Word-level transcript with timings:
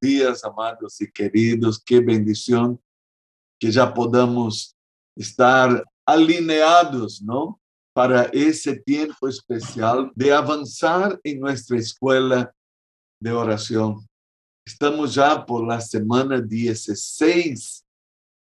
días, 0.00 0.44
amados 0.44 1.00
y 1.00 1.10
queridos. 1.10 1.82
Qué 1.84 2.00
bendición 2.00 2.80
que 3.60 3.70
ya 3.70 3.92
podamos 3.92 4.76
estar 5.16 5.84
alineados, 6.06 7.22
¿no? 7.22 7.60
Para 7.94 8.24
ese 8.32 8.76
tiempo 8.76 9.28
especial 9.28 10.10
de 10.14 10.32
avanzar 10.32 11.20
en 11.22 11.40
nuestra 11.40 11.78
escuela 11.78 12.52
de 13.20 13.32
oración. 13.32 14.06
Estamos 14.66 15.14
ya 15.14 15.44
por 15.44 15.66
la 15.66 15.80
semana 15.80 16.40
16 16.40 17.84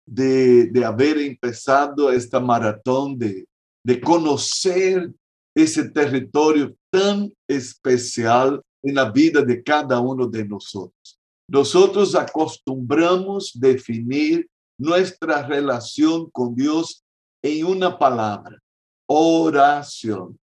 de, 0.05 0.67
de 0.67 0.85
haber 0.85 1.17
empezado 1.19 2.11
esta 2.11 2.39
maratón 2.39 3.17
de, 3.17 3.45
de 3.85 4.01
conocer 4.01 5.13
ese 5.55 5.89
territorio 5.89 6.75
tan 6.89 7.31
especial 7.47 8.61
en 8.81 8.95
la 8.95 9.11
vida 9.11 9.41
de 9.41 9.63
cada 9.63 9.99
uno 9.99 10.27
de 10.27 10.45
nosotros. 10.45 11.19
Nosotros 11.47 12.15
acostumbramos 12.15 13.51
definir 13.53 14.49
nuestra 14.77 15.45
relación 15.45 16.29
con 16.31 16.55
Dios 16.55 17.03
en 17.43 17.65
una 17.65 17.97
palabra, 17.97 18.59
oración. 19.07 20.39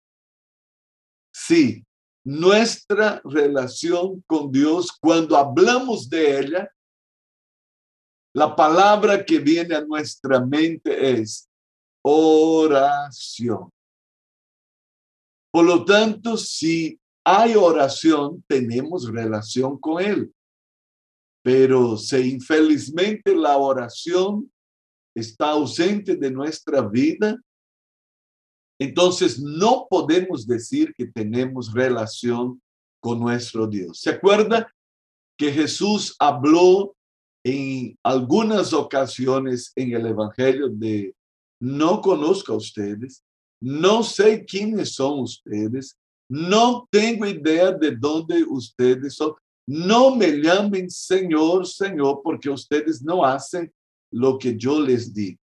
Sí, 1.34 1.86
nuestra 2.24 3.22
relación 3.24 4.24
con 4.26 4.52
Dios, 4.52 4.92
cuando 5.00 5.38
hablamos 5.38 6.10
de 6.10 6.40
ella, 6.40 6.72
la 8.34 8.56
palabra 8.56 9.24
que 9.24 9.40
viene 9.40 9.76
a 9.76 9.86
nuestra 9.86 10.44
mente 10.44 11.20
es 11.20 11.48
oración. 12.02 13.70
Por 15.52 15.66
lo 15.66 15.86
tanto, 15.86 16.36
si 16.36 17.00
hay 17.24 17.56
oración, 17.56 18.44
tenemos 18.46 19.10
relación 19.10 19.78
con 19.80 20.04
Él. 20.04 20.35
Pero 21.46 21.96
si 21.96 22.32
infelizmente 22.32 23.36
la 23.36 23.56
oración 23.56 24.52
está 25.16 25.52
ausente 25.52 26.16
de 26.16 26.32
nuestra 26.32 26.82
vida, 26.82 27.40
entonces 28.80 29.40
no 29.40 29.86
podemos 29.88 30.48
decir 30.48 30.92
que 30.98 31.06
tenemos 31.06 31.72
relación 31.72 32.60
con 33.00 33.20
nuestro 33.20 33.68
Dios. 33.68 34.00
¿Se 34.02 34.10
acuerda 34.10 34.74
que 35.38 35.52
Jesús 35.52 36.16
habló 36.18 36.96
en 37.44 37.96
algunas 38.02 38.74
ocasiones 38.74 39.72
en 39.76 39.94
el 39.94 40.08
Evangelio 40.08 40.68
de 40.68 41.14
no 41.62 42.02
conozco 42.02 42.54
a 42.54 42.58
ustedes, 42.58 43.24
no 43.62 44.02
sé 44.02 44.44
quiénes 44.46 44.96
son 44.96 45.20
ustedes, 45.20 45.96
no 46.28 46.88
tengo 46.90 47.28
idea 47.28 47.72
de 47.72 47.96
dónde 47.96 48.44
ustedes 48.44 49.14
son. 49.14 49.36
No 49.68 50.16
me 50.16 50.32
llamen 50.42 50.90
Señor, 50.90 51.66
Señor, 51.66 52.22
porque 52.24 52.50
ustedes 52.50 53.02
no 53.02 53.26
hacen 53.26 53.74
lo 54.12 54.38
que 54.38 54.56
yo 54.56 54.80
les 54.80 55.14
digo. 55.14 55.40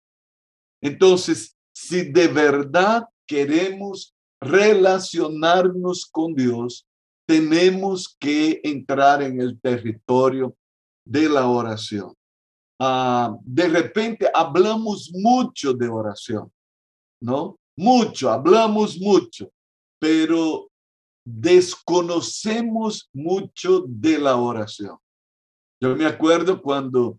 Entonces, 0.80 1.56
si 1.74 2.10
de 2.10 2.28
verdad 2.28 3.04
queremos 3.26 4.14
relacionarnos 4.40 6.06
con 6.06 6.34
Dios, 6.34 6.86
tenemos 7.26 8.16
que 8.18 8.60
entrar 8.64 9.22
en 9.22 9.40
el 9.40 9.60
territorio 9.60 10.56
de 11.04 11.28
la 11.28 11.46
oración. 11.46 12.12
Ah, 12.78 13.36
de 13.44 13.68
repente 13.68 14.28
hablamos 14.34 15.12
mucho 15.14 15.72
de 15.72 15.88
oración, 15.88 16.52
¿no? 17.20 17.56
Mucho, 17.76 18.30
hablamos 18.30 18.98
mucho, 18.98 19.50
pero 20.00 20.71
desconocemos 21.24 23.08
mucho 23.12 23.84
de 23.86 24.18
la 24.18 24.36
oración. 24.36 24.96
Yo 25.80 25.96
me 25.96 26.06
acuerdo 26.06 26.60
cuando 26.60 27.18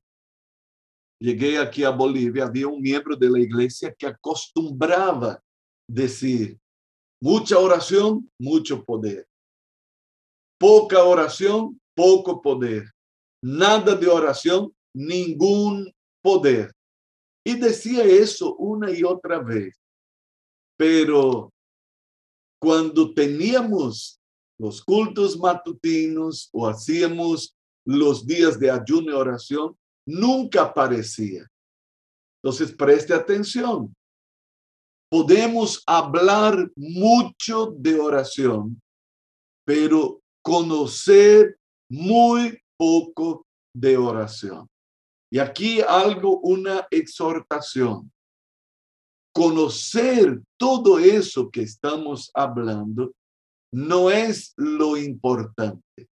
llegué 1.20 1.58
aquí 1.58 1.84
a 1.84 1.90
Bolivia, 1.90 2.46
había 2.46 2.68
un 2.68 2.82
miembro 2.82 3.16
de 3.16 3.30
la 3.30 3.40
iglesia 3.40 3.94
que 3.98 4.08
acostumbraba 4.08 5.42
decir, 5.88 6.60
mucha 7.22 7.58
oración, 7.58 8.30
mucho 8.38 8.84
poder. 8.84 9.26
Poca 10.60 11.04
oración, 11.04 11.80
poco 11.96 12.42
poder. 12.42 12.92
Nada 13.42 13.96
de 13.96 14.08
oración, 14.08 14.74
ningún 14.94 15.94
poder. 16.22 16.74
Y 17.46 17.56
decía 17.56 18.04
eso 18.04 18.56
una 18.56 18.92
y 18.92 19.04
otra 19.04 19.40
vez. 19.40 19.78
Pero 20.78 21.53
cuando 22.64 23.14
teníamos 23.14 24.22
los 24.58 24.82
cultos 24.82 25.38
matutinos 25.38 26.48
o 26.54 26.66
hacíamos 26.66 27.54
los 27.86 28.26
días 28.26 28.58
de 28.58 28.72
ayuno 28.72 29.12
y 29.12 29.16
oración, 29.16 29.78
nunca 30.08 30.62
aparecía. 30.62 31.46
Entonces, 32.42 32.74
preste 32.74 33.14
atención. 33.14 33.94
Podemos 35.12 35.84
hablar 35.86 36.72
mucho 36.78 37.76
de 37.78 38.00
oración, 38.00 38.82
pero 39.66 40.22
conocer 40.42 41.58
muy 41.90 42.58
poco 42.78 43.46
de 43.76 43.98
oración. 43.98 44.70
Y 45.30 45.38
aquí 45.38 45.82
algo, 45.82 46.40
una 46.40 46.88
exhortación 46.90 48.10
conocer 49.34 50.42
todo 50.58 51.00
eso 51.00 51.50
que 51.50 51.64
estamos 51.64 52.32
hablando 52.34 53.14
no 53.72 54.12
es 54.12 54.54
lo 54.56 54.96
importante. 54.96 56.08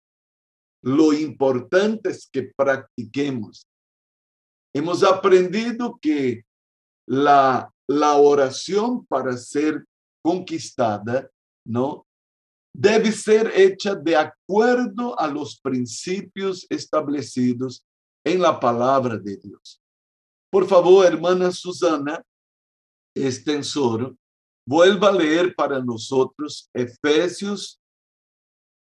Lo 0.82 1.12
importante 1.12 2.10
es 2.10 2.28
que 2.32 2.50
practiquemos. 2.56 3.66
Hemos 4.74 5.04
aprendido 5.04 5.98
que 6.00 6.44
la, 7.06 7.70
la 7.86 8.14
oración 8.14 9.04
para 9.04 9.36
ser 9.36 9.84
conquistada, 10.24 11.28
¿no? 11.66 12.06
Debe 12.72 13.12
ser 13.12 13.52
hecha 13.54 13.94
de 13.94 14.16
acuerdo 14.16 15.18
a 15.18 15.26
los 15.26 15.60
principios 15.60 16.66
establecidos 16.70 17.84
en 18.24 18.40
la 18.40 18.58
palabra 18.58 19.18
de 19.18 19.36
Dios. 19.36 19.82
Por 20.50 20.66
favor, 20.66 21.04
hermana 21.04 21.50
Susana, 21.50 22.22
extensor, 23.14 24.16
vuelva 24.66 25.08
a 25.08 25.12
leer 25.12 25.54
para 25.54 25.82
nosotros 25.82 26.68
Efesios 26.74 27.80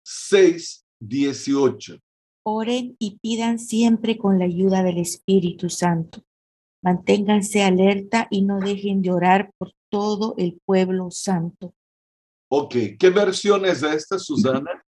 6, 0.04 0.84
18. 1.00 1.98
Oren 2.46 2.96
y 2.98 3.18
pidan 3.18 3.58
siempre 3.58 4.18
con 4.18 4.38
la 4.38 4.44
ayuda 4.44 4.82
del 4.82 4.98
Espíritu 4.98 5.70
Santo. 5.70 6.22
Manténganse 6.82 7.62
alerta 7.62 8.28
y 8.30 8.42
no 8.42 8.58
dejen 8.58 9.00
de 9.00 9.10
orar 9.10 9.50
por 9.56 9.72
todo 9.90 10.34
el 10.36 10.60
pueblo 10.66 11.10
santo. 11.10 11.74
Ok, 12.50 12.74
¿qué 12.98 13.10
versión 13.10 13.64
es 13.64 13.82
esta, 13.82 14.18
Susana? 14.18 14.84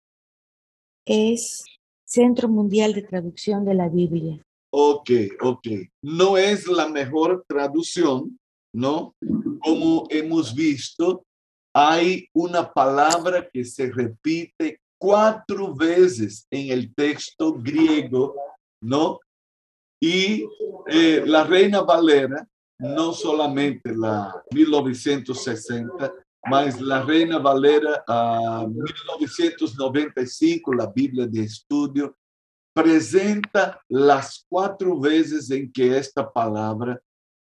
Es 1.06 1.64
Centro 2.04 2.50
Mundial 2.50 2.94
de 2.94 3.04
Traducción 3.04 3.64
de 3.66 3.76
la 3.76 3.90
Biblia. 3.90 4.44
Ok, 4.72 5.12
ok. 5.42 5.68
No 6.02 6.38
es 6.38 6.68
la 6.68 6.88
mejor 6.90 7.46
traducción, 7.48 8.40
¿no? 8.74 9.16
Como 9.64 10.08
hemos 10.10 10.54
visto, 10.54 11.26
hay 11.74 12.28
una 12.34 12.72
palabra 12.72 13.48
que 13.50 13.64
se 13.64 13.92
repite 13.92 14.82
cuatro 14.98 15.74
veces 15.74 16.46
en 16.50 16.72
el 16.72 16.94
texto 16.94 17.54
griego, 17.54 18.36
¿no? 18.82 19.20
Y 20.02 20.46
eh, 20.88 21.24
la 21.26 21.44
Reina 21.44 21.82
Valera, 21.82 22.48
no 22.80 23.14
solamente 23.14 23.96
la 23.96 24.44
1960, 24.52 26.14
mas 26.46 26.82
la 26.82 27.04
Reina 27.04 27.40
Valera 27.40 28.04
a 28.08 28.66
1995, 28.68 30.74
la 30.74 30.88
Biblia 30.88 31.26
de 31.26 31.44
estudio, 31.44 32.18
presenta 32.74 33.82
las 33.88 34.46
cuatro 34.50 35.00
veces 35.00 35.50
en 35.52 35.72
que 35.72 35.98
esta 35.98 36.32
palabra 36.32 37.00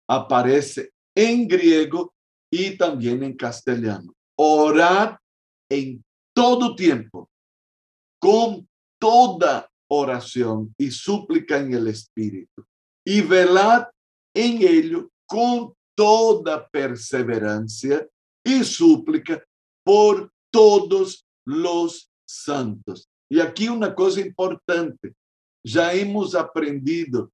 aparece 0.08 0.90
en 1.14 1.48
griego 1.48 2.12
y 2.50 2.76
también 2.76 3.22
en 3.22 3.36
castellano. 3.36 4.12
Orad 4.36 5.16
en 5.70 6.02
todo 6.34 6.74
tiempo, 6.74 7.28
con 8.20 8.68
toda 8.98 9.70
oración 9.88 10.74
y 10.78 10.90
súplica 10.90 11.58
en 11.58 11.74
el 11.74 11.88
Espíritu, 11.88 12.64
y 13.04 13.20
velad 13.22 13.86
en 14.34 14.62
ello 14.62 15.10
con 15.26 15.74
toda 15.96 16.68
perseverancia 16.68 18.06
y 18.44 18.64
súplica 18.64 19.42
por 19.84 20.32
todos 20.50 21.26
los 21.44 22.10
santos. 22.26 23.08
Y 23.28 23.40
aquí 23.40 23.68
una 23.68 23.94
cosa 23.94 24.20
importante, 24.20 25.14
ya 25.64 25.92
hemos 25.92 26.34
aprendido 26.34 27.30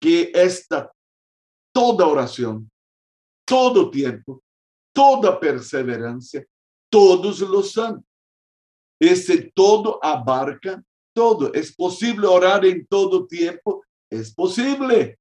que 0.00 0.30
esta 0.34 0.92
toda 1.72 2.06
oración 2.06 2.70
todo 3.44 3.90
tiempo, 3.90 4.42
toda 4.92 5.38
perseverancia, 5.38 6.46
todos 6.90 7.40
los 7.40 7.72
santos. 7.72 8.04
Ese 9.00 9.52
todo 9.54 9.98
abarca 10.02 10.82
todo. 11.12 11.52
¿Es 11.52 11.74
posible 11.74 12.26
orar 12.26 12.64
en 12.64 12.86
todo 12.86 13.26
tiempo? 13.26 13.84
Es 14.10 14.34
posible. 14.34 15.18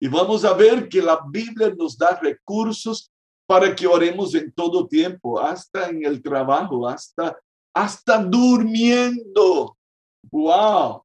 Y 0.00 0.08
vamos 0.08 0.44
a 0.44 0.52
ver 0.54 0.88
que 0.88 1.00
la 1.00 1.20
Biblia 1.28 1.72
nos 1.76 1.96
da 1.96 2.18
recursos 2.20 3.10
para 3.46 3.74
que 3.74 3.86
oremos 3.86 4.34
en 4.34 4.50
todo 4.52 4.86
tiempo, 4.86 5.38
hasta 5.38 5.88
en 5.88 6.04
el 6.04 6.22
trabajo, 6.22 6.88
hasta, 6.88 7.38
hasta 7.74 8.18
durmiendo. 8.18 9.76
¡Wow! 10.30 11.04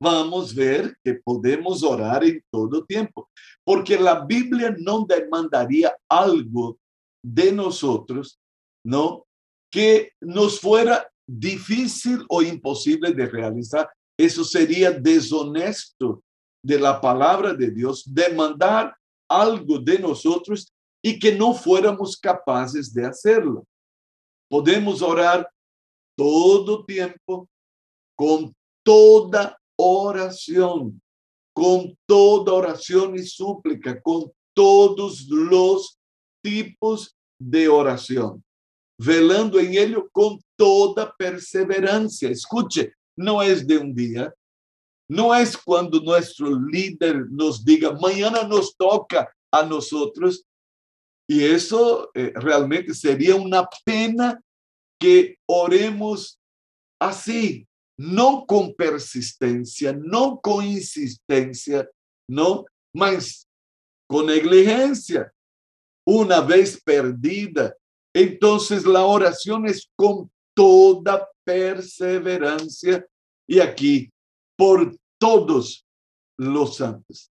Vamos 0.00 0.54
ver 0.54 0.96
que 1.02 1.14
podemos 1.14 1.82
orar 1.82 2.22
en 2.24 2.42
todo 2.50 2.84
tiempo, 2.84 3.30
porque 3.64 3.98
la 3.98 4.24
Biblia 4.24 4.74
no 4.78 5.06
demandaría 5.06 5.96
algo 6.08 6.78
de 7.24 7.50
nosotros, 7.52 8.38
¿no? 8.84 9.26
Que 9.70 10.12
nos 10.20 10.60
fuera 10.60 11.08
difícil 11.26 12.24
o 12.28 12.42
imposible 12.42 13.12
de 13.12 13.26
realizar. 13.26 13.88
Eso 14.18 14.44
sería 14.44 14.90
deshonesto 14.90 16.22
de 16.62 16.78
la 16.78 17.00
palabra 17.00 17.54
de 17.54 17.70
Dios, 17.70 18.02
demandar 18.06 18.94
algo 19.28 19.78
de 19.78 19.98
nosotros 19.98 20.72
y 21.02 21.18
que 21.18 21.34
no 21.34 21.54
fuéramos 21.54 22.16
capaces 22.16 22.92
de 22.92 23.06
hacerlo. 23.06 23.66
Podemos 24.48 25.02
orar 25.02 25.48
todo 26.16 26.84
tiempo, 26.84 27.48
con 28.16 28.54
toda 28.82 29.58
oración, 29.76 31.00
con 31.54 31.96
toda 32.06 32.52
oración 32.52 33.16
y 33.16 33.22
súplica, 33.22 34.00
con 34.02 34.30
todos 34.54 35.26
los 35.28 35.98
tipos 36.42 37.16
de 37.38 37.68
oración, 37.68 38.42
velando 38.98 39.58
en 39.58 39.74
ello 39.74 40.08
con 40.10 40.38
toda 40.56 41.14
perseverancia. 41.16 42.30
Escuche, 42.30 42.92
no 43.16 43.42
es 43.42 43.66
de 43.66 43.78
un 43.78 43.94
día, 43.94 44.34
no 45.08 45.34
es 45.34 45.56
cuando 45.56 46.00
nuestro 46.00 46.58
líder 46.58 47.30
nos 47.30 47.64
diga, 47.64 47.92
mañana 47.92 48.42
nos 48.42 48.76
toca 48.76 49.32
a 49.50 49.62
nosotros, 49.62 50.44
y 51.28 51.42
eso 51.42 52.10
eh, 52.14 52.32
realmente 52.34 52.94
sería 52.94 53.34
una 53.34 53.68
pena 53.84 54.40
que 55.00 55.36
oremos 55.46 56.38
así, 57.00 57.66
no 57.98 58.44
con 58.46 58.74
persistencia, 58.74 59.92
no 59.92 60.40
con 60.40 60.64
insistencia, 60.64 61.88
no, 62.28 62.64
mas 62.94 63.48
con 64.08 64.26
negligencia. 64.26 65.32
Una 66.06 66.40
vez 66.40 66.80
perdida, 66.82 67.74
entonces 68.14 68.84
la 68.84 69.04
oración 69.04 69.66
es 69.66 69.90
con 69.96 70.30
toda 70.54 71.28
perseverancia 71.44 73.04
y 73.48 73.60
aquí 73.60 74.10
por 74.56 74.96
todos 75.18 75.84
los 76.38 76.76
santos. 76.76 77.30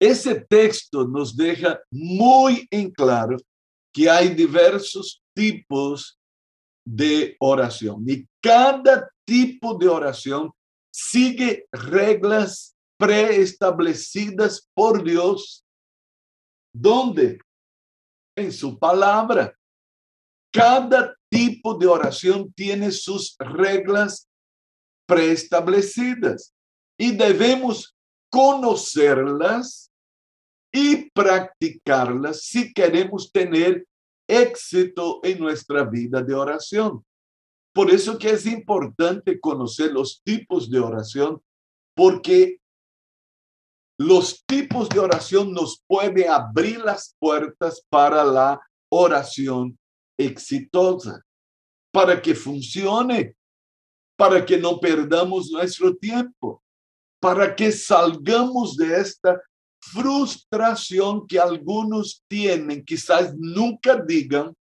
Ese 0.00 0.44
texto 0.48 1.06
nos 1.06 1.36
deja 1.36 1.80
muy 1.90 2.66
en 2.70 2.90
claro 2.90 3.36
que 3.92 4.10
hay 4.10 4.34
diversos 4.34 5.22
tipos 5.34 6.18
de 6.84 7.36
oración 7.38 8.04
y 8.06 8.26
cada 8.42 9.08
tipo 9.24 9.74
de 9.74 9.88
oración 9.88 10.52
sigue 10.92 11.66
reglas 11.72 12.76
preestablecidas 12.98 14.68
por 14.74 15.02
Dios. 15.02 15.64
¿Dónde? 16.72 17.38
En 18.36 18.52
su 18.52 18.78
palabra. 18.78 19.56
Cada 20.52 21.16
tipo 21.28 21.74
de 21.74 21.86
oración 21.86 22.52
tiene 22.52 22.92
sus 22.92 23.36
reglas 23.38 24.28
preestablecidas 25.06 26.54
y 26.96 27.16
debemos 27.16 27.96
conocerlas 28.30 29.90
y 30.72 31.10
practicarlas 31.10 32.42
si 32.42 32.72
queremos 32.72 33.30
tener 33.30 33.86
éxito 34.28 35.20
en 35.22 35.38
nuestra 35.38 35.84
vida 35.84 36.22
de 36.22 36.34
oración. 36.34 37.04
Por 37.74 37.90
eso 37.90 38.16
que 38.16 38.30
es 38.30 38.46
importante 38.46 39.40
conocer 39.40 39.90
los 39.90 40.22
tipos 40.22 40.70
de 40.70 40.78
oración, 40.78 41.42
porque 41.96 42.60
los 43.98 44.44
tipos 44.46 44.88
de 44.88 45.00
oración 45.00 45.52
nos 45.52 45.82
pueden 45.86 46.30
abrir 46.30 46.78
las 46.78 47.16
puertas 47.18 47.84
para 47.88 48.24
la 48.24 48.60
oración 48.88 49.76
exitosa, 50.16 51.20
para 51.92 52.22
que 52.22 52.34
funcione, 52.36 53.36
para 54.16 54.46
que 54.46 54.56
no 54.56 54.78
perdamos 54.78 55.50
nuestro 55.50 55.96
tiempo, 55.96 56.62
para 57.20 57.56
que 57.56 57.72
salgamos 57.72 58.76
de 58.76 59.00
esta 59.00 59.40
frustración 59.80 61.26
que 61.26 61.40
algunos 61.40 62.22
tienen, 62.28 62.84
quizás 62.84 63.34
nunca 63.36 64.00
digan, 64.00 64.54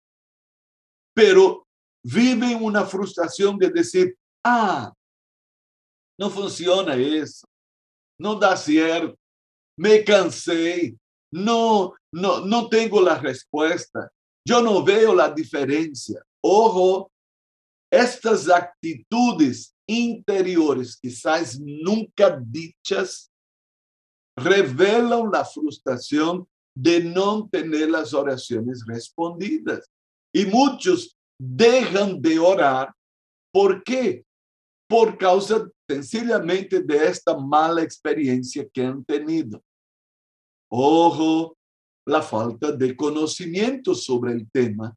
pero 1.13 1.67
viven 2.03 2.63
una 2.63 2.85
frustración 2.85 3.59
de 3.59 3.71
decir, 3.71 4.17
ah, 4.45 4.93
no 6.19 6.31
funciona 6.31 6.95
eso, 6.95 7.47
no 8.19 8.35
da 8.35 8.57
cierto, 8.57 9.17
me 9.79 10.05
cansé, 10.05 10.97
no, 11.33 11.95
no, 12.13 12.45
no 12.45 12.69
tengo 12.69 13.01
la 13.01 13.19
respuesta, 13.19 14.11
yo 14.47 14.61
no 14.63 14.85
veo 14.85 15.15
la 15.15 15.31
diferencia. 15.31 16.23
Ojo, 16.43 17.11
estas 17.91 18.49
actitudes 18.49 19.75
interiores, 19.87 20.97
quizás 20.97 21.59
nunca 21.59 22.41
dichas, 22.41 23.31
revelan 24.37 25.31
la 25.31 25.45
frustración 25.45 26.47
de 26.75 27.03
no 27.03 27.49
tener 27.51 27.91
las 27.91 28.15
oraciones 28.15 28.85
respondidas. 28.87 29.91
Y 30.33 30.47
muchos 30.47 31.17
dejan 31.41 32.21
de 32.21 32.39
orar. 32.39 32.93
¿Por 33.51 33.83
qué? 33.83 34.25
Por 34.87 35.17
causa 35.17 35.69
sencillamente 35.89 36.83
de 36.83 37.09
esta 37.09 37.37
mala 37.37 37.83
experiencia 37.83 38.69
que 38.73 38.85
han 38.85 39.05
tenido. 39.05 39.63
Ojo, 40.71 41.57
la 42.07 42.21
falta 42.23 42.73
de 42.73 42.95
conocimiento 42.95 43.95
sobre 43.95 44.33
el 44.33 44.51
tema, 44.51 44.95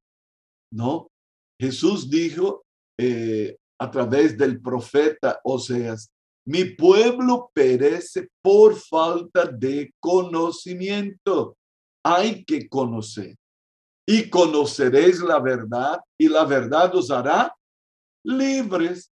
¿no? 0.72 1.08
Jesús 1.60 2.10
dijo 2.10 2.64
eh, 3.00 3.56
a 3.80 3.90
través 3.90 4.38
del 4.38 4.62
profeta 4.62 5.40
Oseas, 5.44 6.12
mi 6.46 6.66
pueblo 6.66 7.50
perece 7.54 8.28
por 8.42 8.76
falta 8.76 9.46
de 9.46 9.94
conocimiento. 10.00 11.56
Hay 12.04 12.44
que 12.44 12.68
conocer. 12.68 13.36
Y 14.06 14.30
conoceréis 14.30 15.20
la 15.20 15.40
verdad 15.40 16.00
y 16.18 16.28
la 16.28 16.44
verdad 16.44 16.94
os 16.96 17.10
hará 17.10 17.56
libres, 18.24 19.12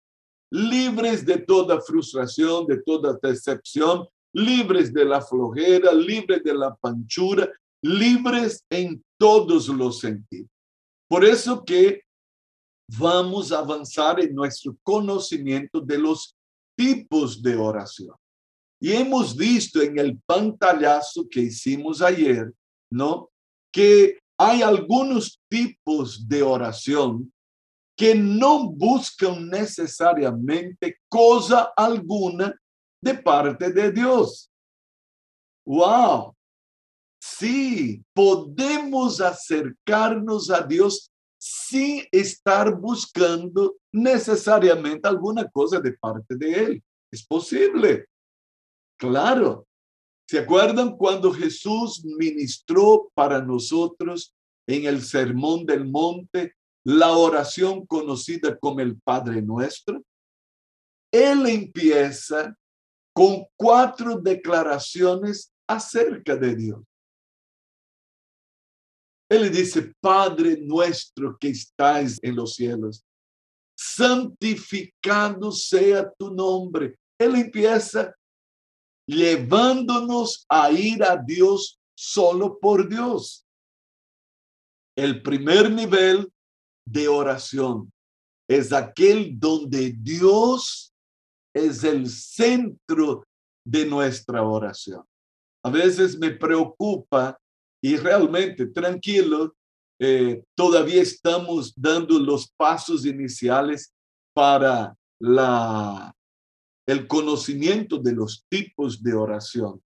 libres 0.51 1.25
de 1.25 1.37
toda 1.37 1.79
frustración, 1.81 2.65
de 2.67 2.81
toda 2.81 3.17
decepción, 3.21 4.07
libres 4.33 4.93
de 4.93 5.05
la 5.05 5.21
flojera, 5.21 5.93
libres 5.93 6.43
de 6.43 6.53
la 6.53 6.75
panchura, 6.75 7.49
libres 7.81 8.63
en 8.69 9.03
todos 9.17 9.67
los 9.69 9.99
sentidos. 9.99 10.49
Por 11.07 11.25
eso 11.25 11.63
que 11.63 12.03
vamos 12.97 13.51
a 13.51 13.59
avanzar 13.59 14.19
en 14.19 14.33
nuestro 14.33 14.77
conocimiento 14.83 15.79
de 15.79 15.97
los 15.97 16.35
tipos 16.77 17.41
de 17.41 17.55
oración. 17.55 18.15
Y 18.79 18.93
hemos 18.93 19.35
visto 19.35 19.81
en 19.81 19.99
el 19.99 20.19
pantallazo 20.25 21.27
que 21.29 21.41
hicimos 21.41 22.01
ayer, 22.01 22.51
¿no? 22.91 23.29
Que 23.71 24.20
hay 24.43 24.63
algunos 24.63 25.39
tipos 25.47 26.27
de 26.27 26.41
oración 26.41 27.31
que 27.95 28.15
no 28.15 28.71
buscan 28.71 29.47
necesariamente 29.47 30.97
cosa 31.07 31.71
alguna 31.77 32.59
de 33.03 33.13
parte 33.13 33.71
de 33.71 33.91
Dios. 33.91 34.49
¡Wow! 35.63 36.35
Sí, 37.21 38.03
podemos 38.15 39.21
acercarnos 39.21 40.49
a 40.49 40.63
Dios 40.63 41.11
sin 41.39 42.03
estar 42.11 42.75
buscando 42.75 43.75
necesariamente 43.91 45.07
alguna 45.07 45.47
cosa 45.47 45.79
de 45.79 45.93
parte 45.93 46.35
de 46.35 46.63
Él. 46.63 46.83
Es 47.11 47.23
posible. 47.23 48.07
Claro. 48.97 49.67
¿Se 50.31 50.39
acuerdan 50.39 50.95
cuando 50.95 51.33
Jesús 51.33 52.05
ministró 52.05 53.11
para 53.13 53.41
nosotros 53.41 54.33
en 54.65 54.85
el 54.85 55.01
Sermón 55.01 55.65
del 55.65 55.83
Monte 55.83 56.55
la 56.85 57.11
oración 57.11 57.85
conocida 57.85 58.57
como 58.57 58.79
el 58.79 58.97
Padre 59.01 59.41
Nuestro? 59.41 60.01
Él 61.11 61.45
empieza 61.47 62.57
con 63.13 63.45
cuatro 63.57 64.19
declaraciones 64.21 65.51
acerca 65.67 66.37
de 66.37 66.55
Dios. 66.55 66.81
Él 69.29 69.51
dice, 69.51 69.93
Padre 69.99 70.61
nuestro 70.61 71.37
que 71.37 71.49
estáis 71.49 72.17
en 72.23 72.37
los 72.37 72.55
cielos, 72.55 73.03
santificado 73.77 75.51
sea 75.51 76.09
tu 76.09 76.33
nombre. 76.33 76.97
Él 77.19 77.35
empieza 77.35 78.15
llevándonos 79.11 80.45
a 80.49 80.71
ir 80.71 81.03
a 81.03 81.17
Dios 81.17 81.79
solo 81.95 82.57
por 82.59 82.87
Dios. 82.87 83.45
El 84.95 85.21
primer 85.21 85.69
nivel 85.71 86.31
de 86.85 87.07
oración 87.07 87.91
es 88.49 88.73
aquel 88.73 89.39
donde 89.39 89.93
Dios 89.97 90.93
es 91.53 91.83
el 91.83 92.09
centro 92.09 93.23
de 93.65 93.85
nuestra 93.85 94.43
oración. 94.43 95.03
A 95.63 95.69
veces 95.69 96.17
me 96.17 96.31
preocupa 96.31 97.37
y 97.83 97.97
realmente 97.97 98.67
tranquilo, 98.67 99.55
eh, 99.99 100.43
todavía 100.55 101.01
estamos 101.01 101.73
dando 101.75 102.19
los 102.19 102.51
pasos 102.57 103.05
iniciales 103.05 103.93
para 104.33 104.95
la, 105.19 106.13
el 106.91 107.07
conocimiento 107.07 107.97
de 107.97 108.11
los 108.11 108.45
tipos 108.49 109.01
de 109.01 109.13
oración. 109.13 109.81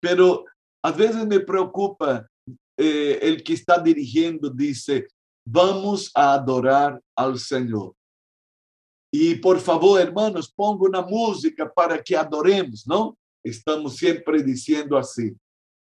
Pero 0.00 0.44
a 0.82 0.90
veces 0.90 1.24
me 1.24 1.38
preocupa 1.38 2.28
eh, 2.76 3.18
el 3.22 3.44
que 3.44 3.52
está 3.52 3.78
dirigiendo, 3.78 4.50
dice, 4.50 5.06
vamos 5.46 6.10
a 6.14 6.34
adorar 6.34 7.00
al 7.16 7.38
Señor. 7.38 7.94
Y 9.12 9.36
por 9.36 9.60
favor, 9.60 10.00
hermanos, 10.00 10.52
ponga 10.52 10.88
una 10.88 11.02
música 11.02 11.72
para 11.72 12.02
que 12.02 12.16
adoremos, 12.16 12.84
¿no? 12.86 13.16
Estamos 13.44 13.96
siempre 13.96 14.42
diciendo 14.42 14.98
así. 14.98 15.36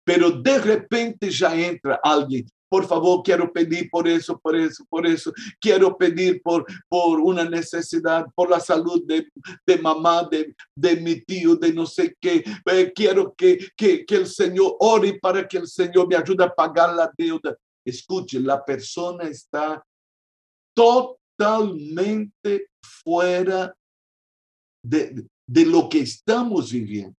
Pero 0.06 0.30
de 0.30 0.60
repente 0.60 1.32
ya 1.32 1.60
entra 1.60 2.00
alguien, 2.03 2.46
por 2.72 2.88
favor, 2.88 3.22
quiero 3.22 3.51
pedir 3.51 3.90
por 3.90 4.08
eso, 4.08 4.40
por 4.40 4.56
eso, 4.56 4.86
por 4.90 5.06
eso. 5.06 5.34
Quiero 5.60 5.98
pedir 5.98 6.42
por, 6.42 6.66
por 6.88 7.20
una 7.20 7.44
necesidad, 7.44 8.25
por 8.34 8.50
la 8.50 8.62
salud 8.62 9.04
de, 9.06 9.28
de 9.66 9.78
mamá, 9.78 10.25
de, 10.32 10.56
de, 10.74 10.96
mi 10.96 11.20
tío, 11.20 11.58
de 11.58 11.74
no 11.74 11.86
sé 11.86 12.16
qué. 12.22 12.42
Eh, 12.66 12.94
quiero 12.96 13.36
que, 13.36 13.58
que, 13.75 14.06
que 14.06 14.16
el 14.16 14.25
Señor 14.25 14.78
ore 14.80 15.20
para 15.20 15.46
que 15.46 15.58
el 15.58 15.68
Señor 15.68 16.08
me 16.08 16.16
ayude 16.16 16.46
a 16.46 16.56
pagar 16.56 16.96
la 16.96 17.12
deuda. 17.18 17.58
Escuche, 17.84 18.40
la 18.40 18.63
persona 18.63 19.25
está 19.25 19.86
totalmente 20.74 22.70
fuera 22.82 23.75
de, 24.82 25.28
de 25.46 25.66
lo 25.66 25.90
que 25.90 26.00
estamos 26.00 26.72
viviendo. 26.72 27.18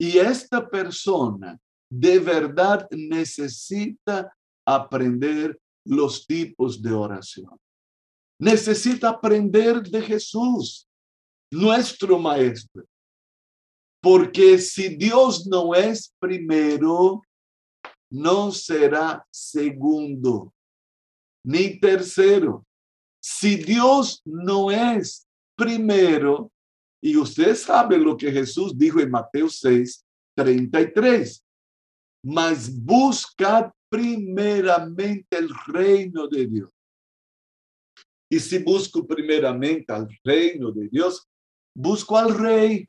Y 0.00 0.16
esta 0.16 0.66
persona 0.66 1.60
de 1.90 2.18
verdad 2.20 2.88
necesita 2.90 4.32
aprender 4.66 5.58
los 5.84 6.26
tipos 6.26 6.82
de 6.82 6.92
oración. 6.92 7.56
Necesita 8.38 9.10
aprender 9.10 9.82
de 9.82 10.02
Jesús, 10.02 10.86
nuestro 11.50 12.18
maestro. 12.18 12.84
Porque 14.02 14.58
si 14.58 14.96
Dios 14.96 15.46
no 15.46 15.74
es 15.74 16.14
primero, 16.18 17.22
no 18.10 18.52
será 18.52 19.24
segundo, 19.30 20.52
ni 21.44 21.80
tercero. 21.80 22.64
Si 23.20 23.56
Dios 23.56 24.20
no 24.24 24.70
es 24.70 25.26
primero, 25.56 26.52
y 27.00 27.16
usted 27.16 27.54
sabe 27.54 27.98
lo 27.98 28.16
que 28.16 28.30
Jesús 28.30 28.76
dijo 28.76 29.00
en 29.00 29.10
Mateo 29.10 29.48
6, 29.48 30.04
33, 30.36 31.44
mas 32.22 32.70
buscad 32.70 33.70
primeramente 33.88 35.36
el 35.36 35.50
reino 35.66 36.26
de 36.28 36.46
Dios. 36.46 36.70
Y 38.28 38.40
si 38.40 38.58
busco 38.58 39.06
primeramente 39.06 39.92
al 39.92 40.08
reino 40.24 40.72
de 40.72 40.88
Dios, 40.88 41.28
busco 41.74 42.18
al 42.18 42.36
rey, 42.36 42.88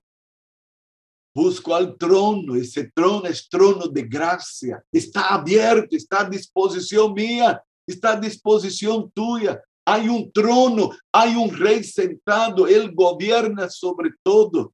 busco 1.35 1.75
al 1.75 1.95
trono, 1.97 2.55
ese 2.55 2.91
trono 2.91 3.25
es 3.27 3.47
trono 3.47 3.87
de 3.87 4.03
gracia, 4.03 4.83
está 4.91 5.35
abierto, 5.35 5.95
está 5.95 6.21
a 6.21 6.29
disposición 6.29 7.13
mía, 7.13 7.61
está 7.85 8.13
a 8.13 8.19
disposición 8.19 9.11
tuya. 9.11 9.61
Hay 9.85 10.09
un 10.09 10.31
trono, 10.31 10.89
hay 11.13 11.35
un 11.35 11.55
rey 11.55 11.83
sentado, 11.83 12.67
él 12.67 12.91
gobierna 12.93 13.69
sobre 13.69 14.09
todo. 14.23 14.73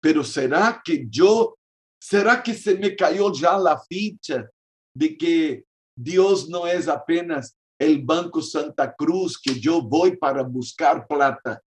Pero 0.00 0.24
será 0.24 0.82
que 0.84 1.06
yo, 1.08 1.56
será 1.98 2.42
que 2.42 2.52
se 2.52 2.76
me 2.76 2.94
cayó 2.94 3.32
ya 3.32 3.56
la 3.56 3.80
ficha 3.88 4.44
de 4.96 5.16
que 5.16 5.64
Dios 5.94 6.48
no 6.48 6.66
es 6.66 6.88
apenas 6.88 7.56
el 7.78 8.02
Banco 8.02 8.40
Santa 8.40 8.94
Cruz 8.94 9.38
que 9.38 9.58
yo 9.60 9.82
voy 9.82 10.16
para 10.16 10.42
buscar 10.42 11.06
plata 11.06 11.60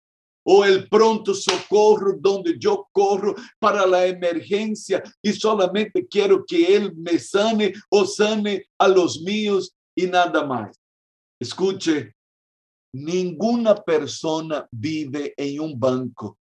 o 0.45 0.65
el 0.65 0.89
pronto 0.89 1.35
socorro 1.35 2.17
donde 2.19 2.59
yo 2.59 2.89
corro 2.91 3.35
para 3.59 3.87
la 3.87 4.07
emergencia 4.07 5.03
y 5.21 5.35
solamente 5.35 6.07
quiero 6.07 6.43
que 6.47 6.75
Él 6.75 6.95
me 6.97 7.19
sane 7.19 7.75
o 7.91 8.07
sane 8.07 8.65
a 8.79 8.89
los 8.89 9.21
míos 9.21 9.77
y 9.95 10.07
nada 10.07 10.47
más. 10.47 10.81
Escuche, 11.39 12.15
ninguna 12.95 13.75
persona 13.75 14.67
vive 14.71 15.35
en 15.37 15.61
un 15.61 15.79
banco. 15.79 16.39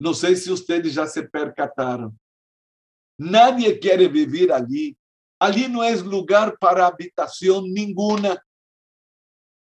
No 0.00 0.14
sé 0.14 0.34
si 0.34 0.50
ustedes 0.50 0.94
ya 0.94 1.06
se 1.06 1.24
percataron. 1.24 2.18
Nadie 3.18 3.78
quiere 3.78 4.08
vivir 4.08 4.50
allí. 4.52 4.96
Ali 5.38 5.68
no 5.68 5.84
es 5.84 6.04
lugar 6.04 6.56
para 6.58 6.86
habitación 6.86 7.72
ninguna. 7.72 8.42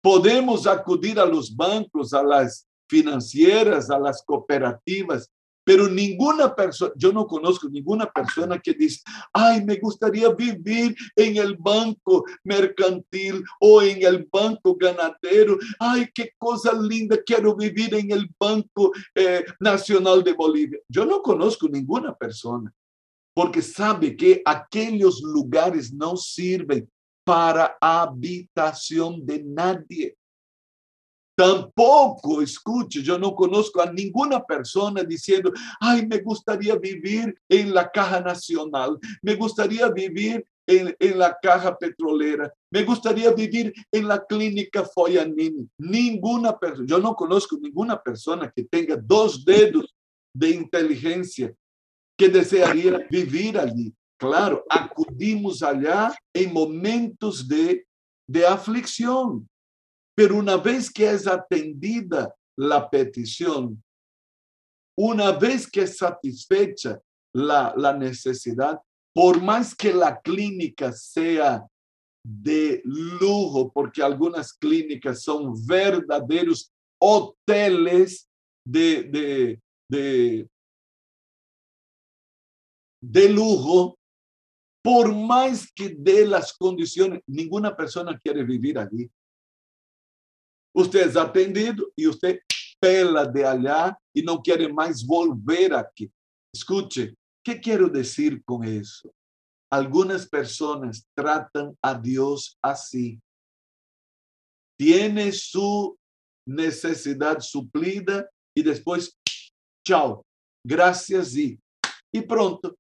Podemos 0.03 0.67
acudir 0.67 1.21
a 1.21 1.27
los 1.27 1.55
bancos, 1.55 2.13
a 2.13 2.23
las 2.23 2.67
financieras, 2.89 3.89
a 3.91 3.99
las 3.99 4.23
cooperativas, 4.23 5.31
pero 5.65 5.89
ninguna 5.89 6.55
persona, 6.55 6.93
yo 6.97 7.13
no 7.13 7.27
conozco 7.27 7.69
ninguna 7.69 8.11
persona 8.11 8.59
que 8.59 8.75
dice, 8.75 9.01
ay, 9.33 9.65
me 9.65 9.77
gustaría 9.77 10.29
vivir 10.31 10.97
en 11.15 11.37
el 11.37 11.57
banco 11.57 12.25
mercantil 12.43 13.45
o 13.61 13.81
en 13.81 14.05
el 14.05 14.29
banco 14.31 14.77
ganadero. 14.77 15.57
Ay, 15.79 16.09
qué 16.13 16.33
cosa 16.37 16.73
linda, 16.73 17.17
quiero 17.25 17.55
vivir 17.55 17.95
en 17.95 18.11
el 18.11 18.29
Banco 18.39 18.93
eh, 19.15 19.45
Nacional 19.61 20.25
de 20.25 20.33
Bolivia. 20.33 20.81
Yo 20.89 21.07
no 21.07 21.23
conozco 21.23 21.69
ninguna 21.69 22.13
persona 22.13 22.75
porque 23.35 23.63
sabe 23.63 24.17
que 24.17 24.43
aquellos 24.45 25.23
lugares 25.23 25.93
no 25.93 26.17
sirven 26.17 26.89
para 27.25 27.77
habitación 27.81 29.25
de 29.25 29.43
nadie. 29.43 30.17
Tampoco, 31.35 32.43
escuche, 32.43 33.03
yo 33.03 33.19
no 33.19 33.35
conozco 33.35 33.81
a 33.81 33.91
ninguna 33.91 34.45
persona 34.45 35.03
diciendo, 35.03 35.51
ay, 35.81 36.07
me 36.07 36.19
gustaría 36.19 36.77
vivir 36.77 37.35
en 37.49 37.73
la 37.73 37.91
caja 37.91 38.21
nacional, 38.21 38.99
me 39.23 39.35
gustaría 39.35 39.89
vivir 39.89 40.47
en, 40.67 40.95
en, 40.99 41.19
la 41.19 41.37
caja 41.41 41.77
petrolera. 41.77 42.53
Me 42.71 42.85
gustaría 42.85 43.33
vivir 43.33 43.73
en 43.91 44.07
la 44.07 44.25
clínica 44.25 44.85
Foyanini. 44.85 45.69
Ninguna 45.79 46.57
persona, 46.57 46.87
yo 46.87 46.99
no 46.99 47.15
conozco 47.15 47.57
ninguna 47.57 48.01
persona 48.01 48.53
que 48.55 48.65
tenga 48.65 48.97
dos 48.97 49.45
dedos 49.45 49.93
de 50.35 50.51
inteligencia 50.51 51.53
que 52.23 52.29
desearia 52.29 53.05
vivir 53.11 53.59
ali. 53.59 53.93
Claro, 54.17 54.65
acudimos 54.71 55.61
allá 55.61 56.17
em 56.33 56.47
momentos 56.47 57.43
de, 57.43 57.85
de 58.29 58.45
aflicção. 58.45 59.45
Pero 60.15 60.39
uma 60.39 60.57
vez 60.57 60.89
que 60.89 61.03
é 61.03 61.15
atendida 61.29 62.33
a 62.57 62.81
petição, 62.81 63.77
uma 64.97 65.33
vez 65.33 65.67
que 65.67 65.81
é 65.81 65.87
satisfeita 65.87 67.03
a 67.35 67.93
necessidade, 67.93 68.79
por 69.13 69.43
mais 69.43 69.75
que 69.75 69.89
a 69.89 70.15
clínica 70.15 70.93
seja 70.93 71.67
de 72.25 72.83
lujo, 72.85 73.69
porque 73.75 74.01
algumas 74.01 74.53
clínicas 74.53 75.25
são 75.25 75.57
verdadeiros 75.57 76.71
hoteles 77.03 78.29
de, 78.65 79.59
de 79.91 80.49
de 83.03 83.29
lujo, 83.29 83.99
por 84.83 85.15
más 85.15 85.71
que 85.75 85.95
dé 85.99 86.25
las 86.25 86.53
condiciones, 86.53 87.21
ninguna 87.27 87.77
persona 87.77 88.19
quiere 88.19 88.45
vivir 88.45 88.79
allí. 88.79 89.11
Usted 90.75 91.09
es 91.09 91.17
atendido 91.17 91.91
y 91.97 92.07
usted 92.07 92.41
pela 92.81 93.25
de 93.27 93.45
allá 93.45 93.99
y 94.15 94.23
no 94.23 94.41
quiere 94.41 94.73
más 94.73 95.05
volver 95.05 95.75
aquí. 95.75 96.11
Escuche, 96.55 97.15
¿qué 97.45 97.61
quiero 97.61 97.89
decir 97.89 98.43
con 98.45 98.65
eso? 98.65 99.13
Algunas 99.71 100.29
personas 100.29 101.07
tratan 101.15 101.77
a 101.83 101.95
Dios 101.95 102.57
así. 102.63 103.21
Tiene 104.79 105.33
su 105.33 105.97
necesidad 106.47 107.41
suplida 107.41 108.29
y 108.57 108.63
después, 108.63 109.17
chao, 109.87 110.25
gracias 110.67 111.37
y, 111.37 111.59
y 112.13 112.21
pronto 112.23 112.75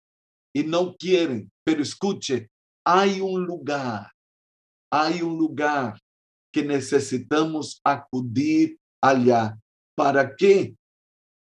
y 0.52 0.64
no 0.64 0.96
quieren. 0.96 1.50
Pero 1.64 1.82
escuche, 1.82 2.50
hay 2.84 3.20
un 3.20 3.44
lugar, 3.44 4.10
hay 4.90 5.22
un 5.22 5.36
lugar 5.38 5.98
que 6.52 6.62
necesitamos 6.64 7.80
acudir 7.82 8.78
allá. 9.00 9.58
¿Para 9.96 10.34
qué? 10.36 10.74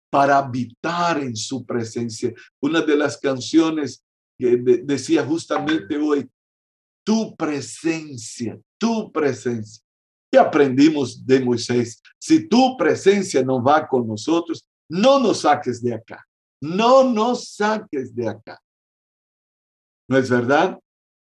Para 0.10 0.38
habitar 0.38 1.20
en 1.20 1.36
su 1.36 1.66
presencia. 1.66 2.34
Una 2.62 2.82
de 2.82 2.96
las 2.96 3.18
canciones 3.18 4.04
que 4.38 4.58
decía 4.84 5.26
justamente 5.26 5.98
hoy, 5.98 6.30
tu 7.06 7.36
presencia, 7.36 8.60
tu 8.78 9.12
presencia. 9.12 9.84
¿Qué 10.32 10.40
aprendimos 10.40 11.26
de 11.26 11.40
Moisés? 11.40 12.02
Si 12.20 12.48
tu 12.48 12.76
presencia 12.78 13.44
no 13.44 13.64
va 13.64 13.88
con 13.88 14.08
nosotros, 14.08 14.68
no 14.90 15.20
nos 15.20 15.42
saques 15.42 15.82
de 15.82 15.94
acá. 15.94 16.26
No 16.62 17.04
nos 17.04 17.54
saques 17.54 18.16
de 18.16 18.28
acá. 18.28 18.60
¿No 20.08 20.18
es 20.18 20.30
verdad? 20.30 20.80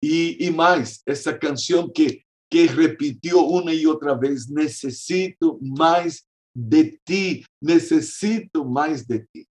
Y, 0.02 0.46
y 0.46 0.50
más, 0.50 1.02
esa 1.06 1.38
canción 1.38 1.90
que, 1.92 2.25
que 2.50 2.66
repitió 2.68 3.40
una 3.42 3.72
y 3.72 3.87
otra 3.87 4.14
vez, 4.14 4.48
necesito 4.48 5.58
más 5.60 6.26
de 6.54 7.00
ti, 7.04 7.44
necesito 7.60 8.64
más 8.64 9.06
de 9.06 9.26
ti. 9.32 9.46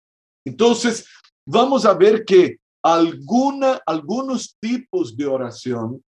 Entonces, 0.47 1.07
vamos 1.47 1.85
a 1.85 1.95
ver 1.95 2.25
que 2.25 2.57
alguna, 2.83 3.81
algunos 3.87 4.57
tipos 4.61 5.17
de 5.17 5.27
oración 5.27 6.03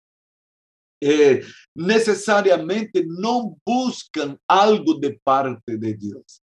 eh, 1.01 1.43
necesariamente 1.75 3.05
no 3.05 3.57
buscan 3.65 4.37
algo 4.47 4.95
de 4.95 5.19
parte 5.23 5.77
de 5.77 5.93
Dios. 5.93 6.41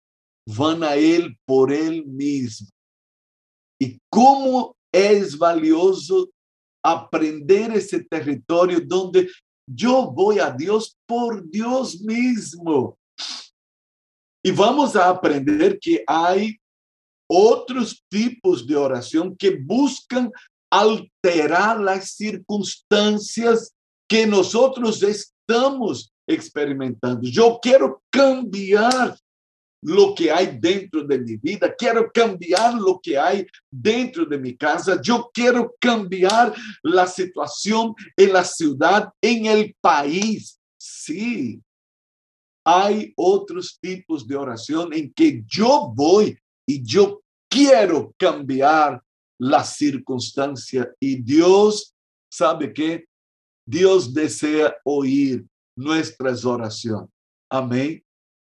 Van 0.47 0.83
a 0.83 0.95
Él 0.95 1.37
por 1.45 1.71
Él 1.71 2.05
mismo. 2.05 2.69
Y 3.79 3.97
cómo 4.09 4.75
es 4.91 5.37
valioso 5.37 6.29
aprender 6.85 7.71
ese 7.71 8.03
territorio 8.03 8.79
donde 8.79 9.27
yo 9.67 10.11
voy 10.11 10.37
a 10.37 10.51
Dios 10.51 10.95
por 11.07 11.49
Dios 11.49 11.99
mismo. 12.01 12.97
Y 14.43 14.51
vamos 14.51 14.95
a 14.95 15.09
aprender 15.09 15.79
que 15.79 16.03
hay 16.05 16.55
otros 17.27 18.05
tipos 18.07 18.67
de 18.67 18.75
oración 18.75 19.35
que 19.35 19.57
buscan 19.57 20.31
alterar 20.71 21.79
las 21.79 22.11
circunstancias 22.11 23.73
que 24.07 24.27
nosotros 24.27 25.01
estamos 25.01 26.13
experimentando. 26.27 27.27
Yo 27.27 27.57
quiero 27.59 28.03
cambiar 28.11 29.17
lo 29.85 30.15
que 30.15 30.31
hay 30.31 30.57
dentro 30.59 31.03
de 31.03 31.19
mi 31.19 31.37
vida, 31.37 31.73
quiero 31.77 32.11
cambiar 32.11 32.73
lo 32.73 32.99
que 33.01 33.17
hay 33.17 33.45
dentro 33.69 34.25
de 34.25 34.37
mi 34.37 34.57
casa, 34.57 34.99
yo 35.01 35.29
quiero 35.31 35.75
cambiar 35.79 36.53
la 36.81 37.05
situación 37.05 37.93
en 38.17 38.33
la 38.33 38.43
ciudad, 38.43 39.09
en 39.21 39.45
el 39.45 39.75
país. 39.79 40.59
Sí, 40.77 41.61
hay 42.65 43.13
otros 43.15 43.77
tipos 43.79 44.27
de 44.27 44.35
oración 44.35 44.91
en 44.91 45.13
que 45.13 45.43
yo 45.45 45.91
voy 45.93 46.37
y 46.67 46.83
yo 46.83 47.21
quiero 47.47 48.13
cambiar 48.17 49.03
la 49.37 49.63
circunstancia 49.63 50.91
y 50.99 51.21
Dios 51.21 51.93
sabe 52.27 52.73
que 52.73 53.05
Dios 53.67 54.13
desea 54.13 54.75
oír 54.83 55.45
nuestras 55.77 56.43
oraciones. 56.43 57.09
Amén. 57.49 58.04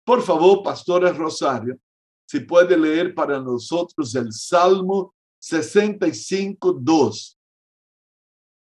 Por 0.08 0.22
favor, 0.22 0.64
Pastora 0.64 1.12
Rosario, 1.12 1.78
si 2.26 2.40
puede 2.40 2.78
leer 2.78 3.14
para 3.14 3.42
nosotros 3.42 4.16
el 4.16 4.32
Salmo 4.32 5.14
65, 5.38 6.78
2. 6.80 7.38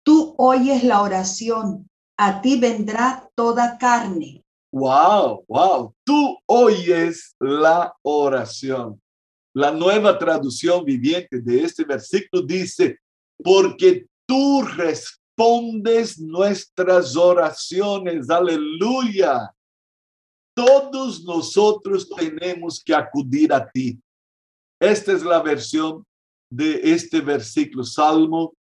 Tú 0.05 0.33
oyes 0.37 0.85
la 0.85 1.01
oración, 1.01 1.89
a 2.17 2.41
ti 2.41 2.57
vendrá 2.57 3.29
toda 3.35 3.77
carne. 3.77 4.45
Wow, 4.71 5.43
wow. 5.49 5.93
Tú 6.05 6.37
oyes 6.45 7.35
la 7.41 7.93
oración. 8.01 9.01
La 9.53 9.71
nueva 9.71 10.17
traducción 10.17 10.85
viviente 10.85 11.41
de 11.41 11.63
este 11.63 11.83
versículo 11.83 12.43
dice, 12.43 12.97
porque 13.43 14.07
tú 14.25 14.61
respondes 14.61 16.17
nuestras 16.17 17.13
oraciones. 17.17 18.29
Aleluya. 18.29 19.51
Todos 20.55 21.23
nosotros 21.23 22.09
tenemos 22.09 22.81
que 22.83 22.95
acudir 22.95 23.51
a 23.53 23.69
ti. 23.69 23.99
Esta 24.79 25.11
es 25.11 25.23
la 25.23 25.41
versión 25.41 26.05
de 26.49 26.79
este 26.83 27.21
versículo, 27.21 27.83
Salmo 27.83 28.53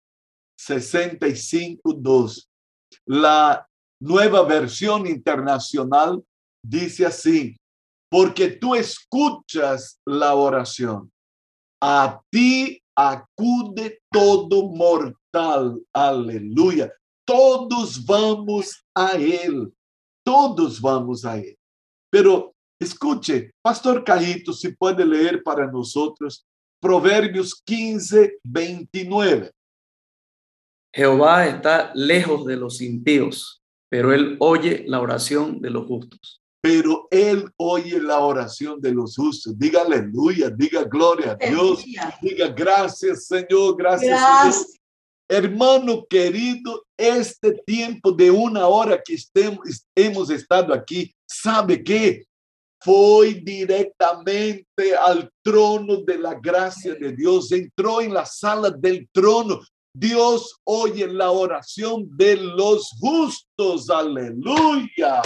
65, 0.57 1.93
2. 1.93 2.49
La 3.05 3.67
nueva 4.01 4.43
versión 4.43 5.05
internacional 5.07 6.23
dice 6.63 7.05
así, 7.05 7.55
porque 8.09 8.47
tú 8.47 8.75
escuchas 8.75 9.99
la 10.05 10.35
oración. 10.35 11.11
A 11.81 12.21
ti 12.31 12.81
acude 12.95 13.99
todo 14.11 14.69
mortal. 14.69 15.81
Aleluya. 15.93 16.91
Todos 17.25 18.05
vamos 18.05 18.83
a 18.95 19.11
Él. 19.13 19.73
Todos 20.23 20.79
vamos 20.79 21.25
a 21.25 21.37
Él. 21.37 21.57
Pero 22.13 22.53
escuche, 22.79 23.55
Pastor 23.59 24.03
Caíto, 24.03 24.53
si 24.53 24.71
puede 24.71 25.03
leer 25.03 25.41
para 25.41 25.65
nosotros 25.65 26.45
Proverbios 26.79 27.59
15, 27.65 28.39
29. 28.43 29.49
Jehová 30.93 31.47
está 31.47 31.91
lejos 31.95 32.45
de 32.45 32.55
los 32.55 32.81
impíos, 32.81 33.63
pero 33.89 34.13
él 34.13 34.37
oye 34.39 34.83
la 34.85 35.01
oración 35.01 35.59
de 35.59 35.71
los 35.71 35.87
justos. 35.87 36.39
Pero 36.61 37.07
él 37.09 37.49
oye 37.57 37.99
la 37.99 38.19
oración 38.19 38.79
de 38.79 38.93
los 38.93 39.15
justos. 39.15 39.57
Diga 39.57 39.81
aleluya, 39.81 40.51
diga 40.51 40.83
gloria 40.83 41.31
a 41.31 41.35
Dios. 41.35 41.83
Diga 42.21 42.47
gracias, 42.49 43.25
Señor, 43.25 43.75
gracias, 43.75 44.11
gracias. 44.11 44.55
Señor. 44.67 44.83
Hermano 45.29 46.05
querido, 46.07 46.85
este 46.95 47.53
tiempo 47.65 48.11
de 48.11 48.29
una 48.29 48.67
hora 48.67 49.01
que 49.03 49.15
estemos, 49.15 49.87
hemos 49.95 50.29
estado 50.29 50.75
aquí, 50.75 51.11
¿sabe 51.33 51.83
qué? 51.83 52.25
Fue 52.79 53.35
directamente 53.35 54.95
al 54.95 55.31
trono 55.41 55.97
de 56.01 56.17
la 56.17 56.33
gracia 56.35 56.95
de 56.95 57.13
Dios, 57.13 57.51
entró 57.51 58.01
en 58.01 58.13
la 58.13 58.25
sala 58.25 58.69
del 58.69 59.07
trono. 59.11 59.61
Dios 59.95 60.59
oye 60.65 61.07
la 61.07 61.31
oración 61.31 62.05
de 62.17 62.35
los 62.35 62.89
justos, 62.99 63.89
aleluya. 63.89 65.21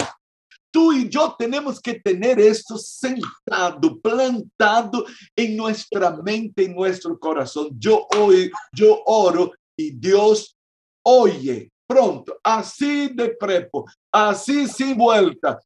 Tú 0.70 0.92
y 0.92 1.08
yo 1.08 1.34
tenemos 1.36 1.80
que 1.80 1.98
tener 1.98 2.38
esto 2.38 2.76
sentado, 2.76 3.98
plantado 4.00 5.06
en 5.34 5.56
nuestra 5.56 6.10
mente, 6.22 6.66
en 6.66 6.74
nuestro 6.74 7.18
corazón. 7.18 7.70
Yo 7.78 8.06
hoy, 8.16 8.50
yo 8.72 9.02
oro 9.06 9.52
y 9.76 9.90
Dios 9.92 10.54
oye 11.02 11.70
pronto, 11.88 12.38
así 12.44 13.08
de 13.08 13.30
prepo, 13.30 13.86
así 14.12 14.68
sin 14.68 14.96
vuelta. 14.96 15.58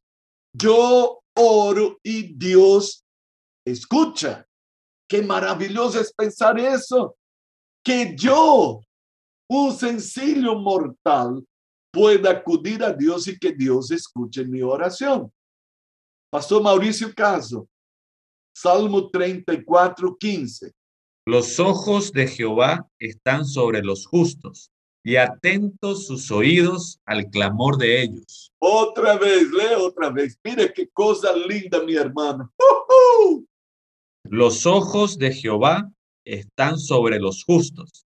Yo 0.53 1.21
oro 1.35 1.99
y 2.03 2.33
Dios 2.33 3.03
escucha. 3.65 4.47
Qué 5.09 5.21
maravilloso 5.21 5.99
es 5.99 6.13
pensar 6.13 6.59
eso. 6.59 7.15
Que 7.83 8.15
yo, 8.15 8.81
un 9.49 9.73
sencillo 9.73 10.55
mortal, 10.55 11.45
pueda 11.91 12.31
acudir 12.31 12.83
a 12.83 12.93
Dios 12.93 13.27
y 13.27 13.37
que 13.37 13.51
Dios 13.51 13.91
escuche 13.91 14.45
mi 14.45 14.61
oración. 14.61 15.31
Pastor 16.31 16.63
Mauricio 16.63 17.13
Caso, 17.13 17.67
Salmo 18.55 19.09
34, 19.09 20.17
15. 20.17 20.71
Los 21.25 21.59
ojos 21.59 22.11
de 22.11 22.27
Jehová 22.27 22.89
están 22.99 23.45
sobre 23.45 23.83
los 23.83 24.07
justos 24.07 24.72
y 25.03 25.17
atentos 25.17 26.07
sus 26.07 26.31
oídos 26.31 26.99
al 27.05 27.29
clamor 27.29 27.77
de 27.77 28.03
ellos. 28.03 28.51
Otra 28.59 29.17
vez, 29.17 29.51
lee 29.51 29.75
otra 29.77 30.09
vez. 30.09 30.39
Mire 30.43 30.71
qué 30.73 30.87
cosa 30.89 31.35
linda, 31.35 31.83
mi 31.83 31.95
hermano. 31.95 32.51
Los 34.23 34.65
ojos 34.65 35.17
de 35.17 35.33
Jehová 35.33 35.91
están 36.25 36.79
sobre 36.79 37.19
los 37.19 37.43
justos 37.43 38.05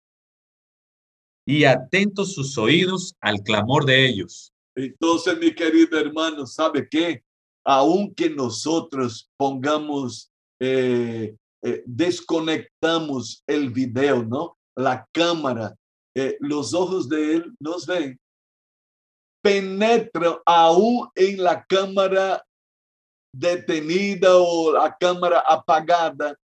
y 1.46 1.66
atentos 1.66 2.34
sus 2.34 2.58
oídos 2.58 3.16
al 3.20 3.42
clamor 3.42 3.86
de 3.86 4.08
ellos. 4.08 4.54
Entonces, 4.76 5.38
mi 5.38 5.54
querido 5.54 6.00
hermano, 6.00 6.48
¿sabe 6.48 6.88
qué? 6.90 7.24
Aunque 7.66 8.30
nosotros 8.30 9.30
pongamos 9.38 10.32
eh, 10.60 11.36
eh, 11.62 11.84
desconectamos 11.86 13.44
el 13.48 13.72
video, 13.72 14.24
¿no? 14.24 14.58
La 14.76 15.08
cámara, 15.12 15.76
los 16.40 16.74
ojos 16.74 17.10
de 17.10 17.36
él 17.36 17.56
nos 17.60 17.86
ven. 17.86 18.20
Penetra 19.44 20.42
aún 20.46 21.10
en 21.16 21.44
la 21.44 21.64
cámara 21.66 22.44
detenida 23.34 24.38
o 24.38 24.74
la 24.74 24.96
cámara 24.98 25.44
apagada. 25.48 26.36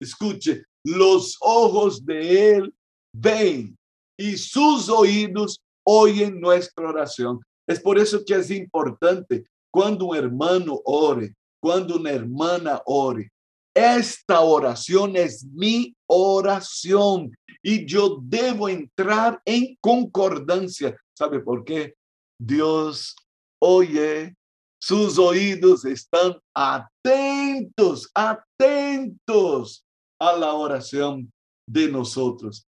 Escuche, 0.00 0.64
los 0.84 1.36
ojos 1.40 2.04
de 2.04 2.56
él 2.56 2.74
ven 3.14 3.76
y 4.18 4.36
sus 4.36 4.88
oídos 4.88 5.60
oyen 5.86 6.40
nuestra 6.40 6.88
oración. 6.88 7.40
Es 7.66 7.80
por 7.80 7.98
eso 7.98 8.22
que 8.24 8.34
es 8.34 8.50
importante 8.50 9.44
cuando 9.72 10.06
un 10.06 10.16
hermano 10.16 10.80
ore, 10.84 11.34
cuando 11.62 11.96
una 11.96 12.10
hermana 12.10 12.82
ore. 12.84 13.30
Esta 13.74 14.40
oración 14.40 15.16
es 15.16 15.44
mi 15.44 15.94
oración 16.06 17.30
y 17.62 17.86
yo 17.86 18.18
debo 18.22 18.68
entrar 18.68 19.40
en 19.44 19.76
concordancia. 19.80 20.96
¿Sabe 21.14 21.40
por 21.40 21.64
qué? 21.64 21.94
Dios 22.38 23.14
oye, 23.60 24.34
sus 24.80 25.18
oídos 25.18 25.84
están 25.84 26.38
atentos, 26.54 28.10
atentos 28.14 29.84
a 30.18 30.36
la 30.36 30.54
oración 30.54 31.30
de 31.66 31.88
nosotros. 31.88 32.66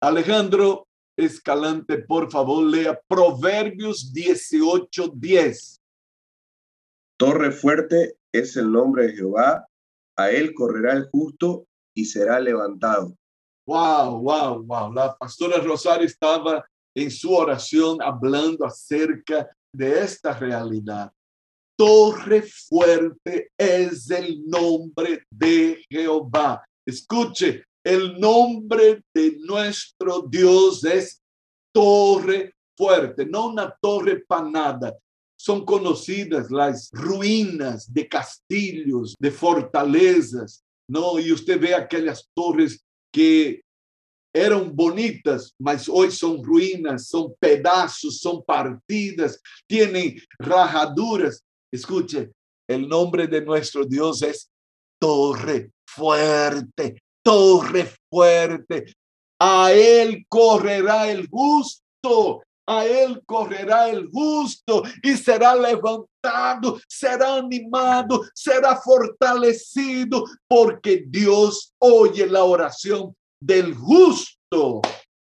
Alejandro 0.00 0.86
Escalante, 1.16 1.98
por 1.98 2.30
favor, 2.30 2.64
lea 2.64 3.00
Proverbios 3.06 4.12
18, 4.12 5.12
10. 5.14 5.80
Torre 7.16 7.52
fuerte 7.52 8.16
es 8.32 8.56
el 8.56 8.72
nombre 8.72 9.06
de 9.06 9.12
Jehová, 9.14 9.64
a 10.16 10.30
él 10.30 10.54
correrá 10.54 10.92
el 10.92 11.08
justo 11.10 11.66
y 11.94 12.04
será 12.04 12.40
levantado. 12.40 13.16
Wow, 13.66 14.20
wow, 14.20 14.62
wow. 14.62 14.92
La 14.92 15.16
pastora 15.16 15.58
Rosario 15.58 16.06
estaba 16.06 16.64
en 16.94 17.10
su 17.10 17.32
oración 17.32 18.00
hablando 18.02 18.64
acerca 18.66 19.48
de 19.72 20.00
esta 20.00 20.38
realidad. 20.38 21.12
Torre 21.76 22.42
fuerte 22.42 23.50
es 23.58 24.10
el 24.10 24.46
nombre 24.46 25.24
de 25.30 25.82
Jehová. 25.90 26.64
Escuche, 26.86 27.64
el 27.84 28.18
nombre 28.18 29.02
de 29.12 29.36
nuestro 29.40 30.22
Dios 30.28 30.84
es 30.84 31.20
torre 31.72 32.54
fuerte, 32.76 33.26
no 33.26 33.48
una 33.48 33.76
torre 33.80 34.24
panada. 34.26 34.96
Son 35.44 35.62
conocidas 35.66 36.50
las 36.50 36.88
ruinas 36.90 37.92
de 37.92 38.08
castillos, 38.08 39.14
de 39.18 39.30
fortalezas, 39.30 40.64
¿no? 40.88 41.18
Y 41.18 41.32
usted 41.32 41.60
ve 41.60 41.74
aquellas 41.74 42.30
torres 42.34 42.82
que 43.12 43.60
eran 44.34 44.74
bonitas, 44.74 45.52
mas 45.58 45.86
hoy 45.86 46.10
son 46.10 46.42
ruinas, 46.42 47.08
son 47.08 47.34
pedazos, 47.38 48.20
son 48.20 48.42
partidas, 48.42 49.38
tienen 49.68 50.18
rajaduras. 50.38 51.44
Escuche, 51.70 52.32
el 52.66 52.88
nombre 52.88 53.26
de 53.26 53.42
nuestro 53.42 53.84
Dios 53.84 54.22
es 54.22 54.48
torre 54.98 55.72
fuerte, 55.86 57.02
torre 57.22 57.92
fuerte. 58.10 58.94
A 59.38 59.72
él 59.72 60.24
correrá 60.26 61.10
el 61.10 61.28
justo, 61.28 62.42
a 62.66 62.84
él 62.86 63.22
correrá 63.26 63.88
el 63.88 64.08
justo 64.10 64.82
y 65.02 65.16
será 65.16 65.54
levantado, 65.54 66.80
será 66.88 67.36
animado, 67.36 68.22
será 68.34 68.76
fortalecido, 68.76 70.24
porque 70.48 71.04
Dios 71.06 71.74
oye 71.78 72.26
la 72.26 72.44
oración 72.44 73.14
del 73.40 73.74
justo. 73.74 74.80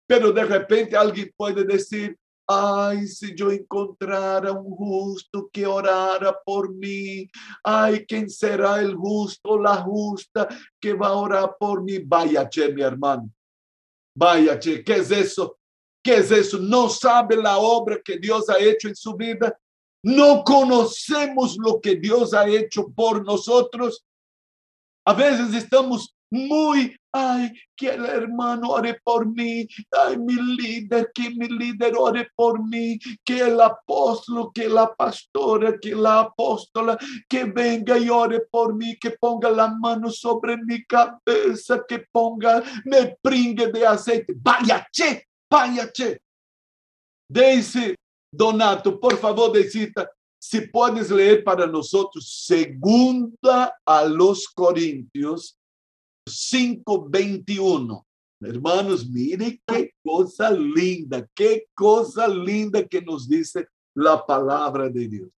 Pero 0.08 0.32
de 0.32 0.44
repente 0.44 0.98
alguien 0.98 1.32
puede 1.38 1.64
decir, 1.64 2.18
Ay, 2.54 3.08
si 3.08 3.34
yo 3.34 3.50
encontrara 3.50 4.52
un 4.52 4.76
justo 4.76 5.50
que 5.54 5.66
orara 5.66 6.38
por 6.44 6.74
mí. 6.74 7.30
Ay, 7.64 8.06
¿quién 8.06 8.30
será 8.30 8.82
el 8.82 8.94
justo, 8.94 9.58
la 9.58 9.78
justa 9.78 10.50
que 10.78 10.94
va 10.94 11.08
a 11.08 11.14
orar 11.14 11.56
por 11.58 11.82
mí? 11.82 12.00
Vaya, 12.00 12.50
che, 12.50 12.74
mi 12.74 12.82
hermano. 12.82 13.32
Vaya, 14.14 14.60
che, 14.60 14.84
¿qué 14.84 14.98
es 14.98 15.12
eso? 15.12 15.61
¿Qué 16.04 16.16
es 16.16 16.32
eso? 16.32 16.58
¿No 16.58 16.90
sabe 16.90 17.38
la 17.38 17.58
obra 17.58 18.00
que 18.04 18.18
Dios 18.18 18.50
ha 18.50 18.58
hecho 18.60 18.88
en 18.88 18.96
su 18.96 19.16
vida? 19.16 19.58
¿No 20.04 20.44
conocemos 20.44 21.58
lo 21.58 21.80
que 21.80 21.96
Dios 21.96 22.34
ha 22.34 22.48
hecho 22.48 22.88
por 22.90 23.24
nosotros? 23.24 24.04
A 25.06 25.14
veces 25.14 25.54
estamos 25.54 26.16
muy, 26.32 26.96
ay, 27.12 27.52
que 27.76 27.90
el 27.90 28.06
hermano 28.06 28.70
ore 28.70 29.00
por 29.04 29.28
mí, 29.28 29.68
ay, 29.92 30.18
mi 30.18 30.36
líder, 30.36 31.12
que 31.14 31.30
mi 31.30 31.48
líder 31.48 31.94
ore 31.98 32.30
por 32.36 32.66
mí, 32.66 32.98
que 33.24 33.42
el 33.42 33.60
apóstol, 33.60 34.50
que 34.54 34.70
la 34.70 34.96
pastora, 34.96 35.78
que 35.80 35.94
la 35.94 36.22
apóstola, 36.22 36.98
que 37.28 37.44
venga 37.44 37.98
y 37.98 38.10
ore 38.10 38.42
por 38.50 38.74
mí, 38.74 38.98
que 38.98 39.12
ponga 39.12 39.50
la 39.50 39.68
mano 39.68 40.10
sobre 40.10 40.58
mi 40.58 40.84
cabeza, 40.86 41.84
que 41.88 42.06
ponga, 42.12 42.64
me 42.86 43.18
pringue 43.22 43.68
de 43.68 43.86
aceite. 43.86 44.34
Vaya, 44.38 44.88
che, 44.92 45.28
vaya, 45.52 45.92
che. 45.92 46.22
Daisy 47.30 47.94
Donato, 48.34 48.98
por 48.98 49.18
favor, 49.18 49.52
Deisita, 49.52 50.10
si 50.40 50.62
puedes 50.62 51.12
leer 51.12 51.44
para 51.44 51.68
nosotros, 51.68 52.46
segunda 52.46 53.78
a 53.86 54.06
los 54.06 54.48
Corintios 54.48 55.58
5:21. 56.28 58.06
Hermanos, 58.42 59.08
mire 59.08 59.62
qué 59.68 59.94
cosa 60.04 60.50
linda, 60.50 61.28
qué 61.36 61.68
cosa 61.76 62.28
linda 62.28 62.84
que 62.88 63.02
nos 63.02 63.28
dice 63.28 63.68
la 63.96 64.26
palabra 64.26 64.90
de 64.90 65.08
Dios. 65.08 65.30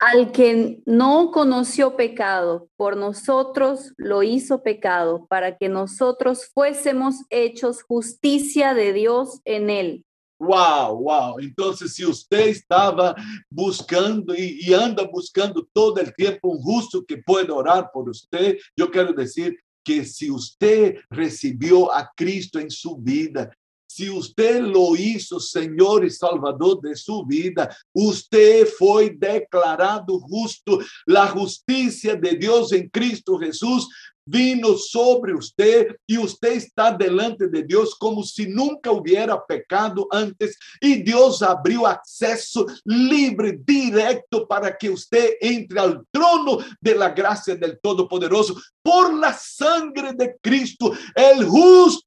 Al 0.00 0.32
que 0.32 0.82
no 0.86 1.30
conoció 1.30 1.94
pecado, 1.94 2.70
por 2.76 2.96
nosotros 2.96 3.92
lo 3.98 4.22
hizo 4.22 4.62
pecado, 4.62 5.26
para 5.28 5.58
que 5.58 5.68
nosotros 5.68 6.50
fuésemos 6.54 7.16
hechos 7.28 7.82
justicia 7.82 8.72
de 8.72 8.94
Dios 8.94 9.40
en 9.44 9.68
él. 9.68 10.06
Wow, 10.40 11.02
wow. 11.02 11.38
Entonces, 11.38 11.92
si 11.92 12.06
usted 12.06 12.48
estaba 12.48 13.14
buscando 13.50 14.34
y, 14.34 14.72
anda 14.72 15.06
buscando 15.06 15.68
todo 15.70 16.00
el 16.00 16.14
tiempo 16.14 16.48
un 16.48 16.62
justo 16.62 17.04
que 17.04 17.18
pueda 17.18 17.52
orar 17.52 17.90
por 17.92 18.08
usted, 18.08 18.56
yo 18.74 18.90
quiero 18.90 19.12
decir 19.12 19.60
que 19.84 20.02
si 20.06 20.30
usted 20.30 20.96
recibió 21.10 21.92
a 21.92 22.10
Cristo 22.16 22.58
en 22.58 22.70
su 22.70 22.96
vida, 22.96 23.50
si 23.90 24.08
usted 24.08 24.60
lo 24.60 24.94
hizo 24.94 25.40
Señor 25.40 26.04
y 26.04 26.10
Salvador 26.10 26.80
de 26.80 26.94
su 26.94 27.24
vida, 27.26 27.76
usted 27.92 28.64
fue 28.64 29.10
declarado 29.10 30.20
justo. 30.20 30.78
La 31.06 31.26
justicia 31.26 32.14
de 32.14 32.36
Dios 32.36 32.72
en 32.72 32.88
Cristo 32.88 33.36
Jesús 33.36 33.88
vino 34.30 34.76
sobre 34.76 35.34
usted 35.34 35.96
y 36.06 36.16
usted 36.18 36.52
está 36.52 36.92
delante 36.92 37.48
de 37.48 37.64
Dios 37.64 37.96
como 37.96 38.22
si 38.22 38.46
nunca 38.46 38.92
hubiera 38.92 39.44
pecado 39.44 40.06
antes 40.10 40.56
y 40.80 41.02
Dios 41.02 41.42
abrió 41.42 41.86
acceso 41.86 42.66
libre, 42.84 43.58
directo 43.64 44.46
para 44.46 44.76
que 44.76 44.90
usted 44.90 45.32
entre 45.40 45.80
al 45.80 46.06
trono 46.12 46.58
de 46.80 46.94
la 46.94 47.10
gracia 47.10 47.56
del 47.56 47.80
Todopoderoso 47.80 48.54
por 48.82 49.12
la 49.12 49.32
sangre 49.32 50.12
de 50.12 50.36
Cristo. 50.40 50.92
El 51.14 51.44
justo 51.44 51.99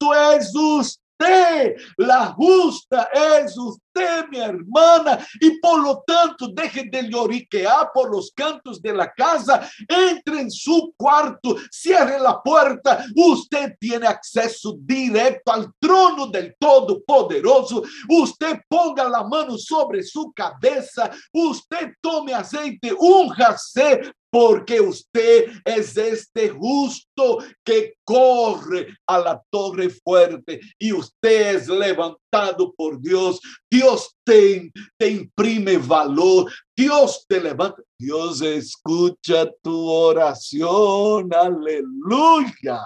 justa 2.37 3.09
es 3.13 3.57
usted, 3.57 4.27
mi 4.29 4.39
hermana, 4.39 5.25
y 5.39 5.59
por 5.59 5.81
lo 5.81 6.03
tanto 6.05 6.47
deje 6.47 6.85
de 6.89 7.09
lloriquear 7.09 7.91
por 7.93 8.11
los 8.11 8.31
cantos 8.31 8.81
de 8.81 8.93
la 8.93 9.11
casa, 9.11 9.69
entre 9.87 10.41
en 10.41 10.51
su 10.51 10.93
cuarto, 10.97 11.55
cierre 11.71 12.19
la 12.19 12.41
puerta, 12.41 13.05
usted 13.15 13.75
tiene 13.79 14.07
acceso 14.07 14.75
directo 14.79 15.51
al 15.51 15.71
trono 15.79 16.27
del 16.27 16.55
Todopoderoso, 16.59 17.83
usted 18.09 18.59
ponga 18.67 19.07
la 19.07 19.23
mano 19.23 19.57
sobre 19.57 20.03
su 20.03 20.31
cabeza, 20.33 21.09
usted 21.31 21.93
tome 22.01 22.33
aceite, 22.33 22.93
úngase 22.97 24.13
porque 24.33 24.81
usted 24.81 25.45
es 25.63 25.95
este 25.95 26.49
justo 26.49 27.37
que 27.63 27.93
corre 28.03 28.97
a 29.05 29.19
la 29.19 29.43
torre 29.51 29.91
fuerte 29.91 30.59
y 30.79 30.91
usted 30.91 31.57
es 31.57 31.67
levantado 31.67 32.73
por 32.73 32.99
Dios. 32.99 33.39
Dios 33.69 34.17
te, 34.25 34.71
imprime 35.07 35.77
valor, 35.77 36.51
Dios 36.75 37.23
te 37.27 37.39
levanta, 37.39 37.83
Dios 37.95 38.41
escucha 38.41 39.51
tu 39.61 39.87
oración, 39.87 41.31
aleluya. 41.31 42.81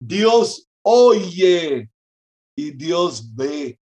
Dios 0.00 0.66
oye 0.82 1.88
y 2.58 2.72
Dios 2.72 3.32
ve. 3.36 3.78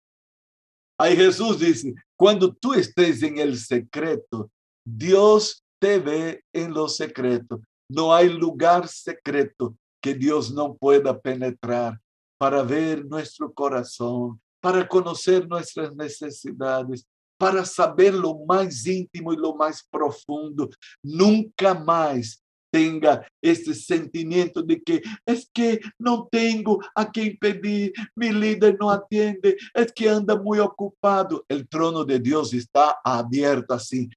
Ahí 0.98 1.16
Jesús 1.16 1.60
dice, 1.60 1.94
cuando 2.18 2.52
tú 2.52 2.74
estés 2.74 3.22
en 3.22 3.38
el 3.38 3.60
secreto, 3.60 4.50
Dios 4.84 5.64
te 5.82 5.98
ve 5.98 6.44
en 6.54 6.74
lo 6.74 6.88
secreto. 6.88 7.60
No 7.90 8.14
hay 8.14 8.30
lugar 8.30 8.88
secreto 8.88 9.76
que 10.00 10.14
Dios 10.14 10.54
no 10.54 10.76
pueda 10.76 11.20
penetrar 11.20 12.00
para 12.38 12.62
ver 12.62 13.04
nuestro 13.06 13.52
corazón, 13.52 14.40
para 14.62 14.88
conocer 14.88 15.48
nuestras 15.48 15.94
necesidades, 15.96 17.06
para 17.38 17.66
saber 17.66 18.14
lo 18.14 18.38
más 18.46 18.86
íntimo 18.86 19.34
y 19.34 19.38
lo 19.38 19.56
más 19.56 19.84
profundo. 19.90 20.70
Nunca 21.04 21.74
más 21.74 22.44
tenga 22.72 23.28
este 23.42 23.74
sentimiento 23.74 24.62
de 24.62 24.82
que 24.82 25.02
es 25.26 25.50
que 25.52 25.80
no 25.98 26.28
tengo 26.32 26.80
a 26.94 27.10
quien 27.10 27.38
pedir, 27.38 27.92
mi 28.16 28.32
líder 28.32 28.78
no 28.80 28.92
atiende, 28.92 29.58
es 29.74 29.92
que 29.92 30.10
anda 30.10 30.40
muy 30.40 30.60
ocupado. 30.60 31.44
El 31.50 31.68
trono 31.68 32.06
de 32.06 32.20
Dios 32.20 32.54
está 32.54 32.98
abierto 33.04 33.74
así 33.74 34.08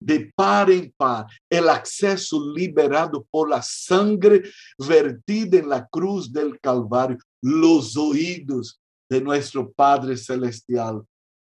de 0.00 0.32
par 0.34 0.70
en 0.70 0.92
par, 0.96 1.26
el 1.50 1.68
acceso 1.68 2.52
liberado 2.54 3.26
por 3.30 3.48
la 3.50 3.62
sangre 3.62 4.42
vertida 4.78 5.58
en 5.58 5.68
la 5.68 5.86
cruz 5.86 6.32
del 6.32 6.58
Calvario, 6.60 7.18
los 7.42 7.96
oídos 7.96 8.80
de 9.10 9.20
nuestro 9.20 9.70
Padre 9.72 10.16
Celestial 10.16 11.02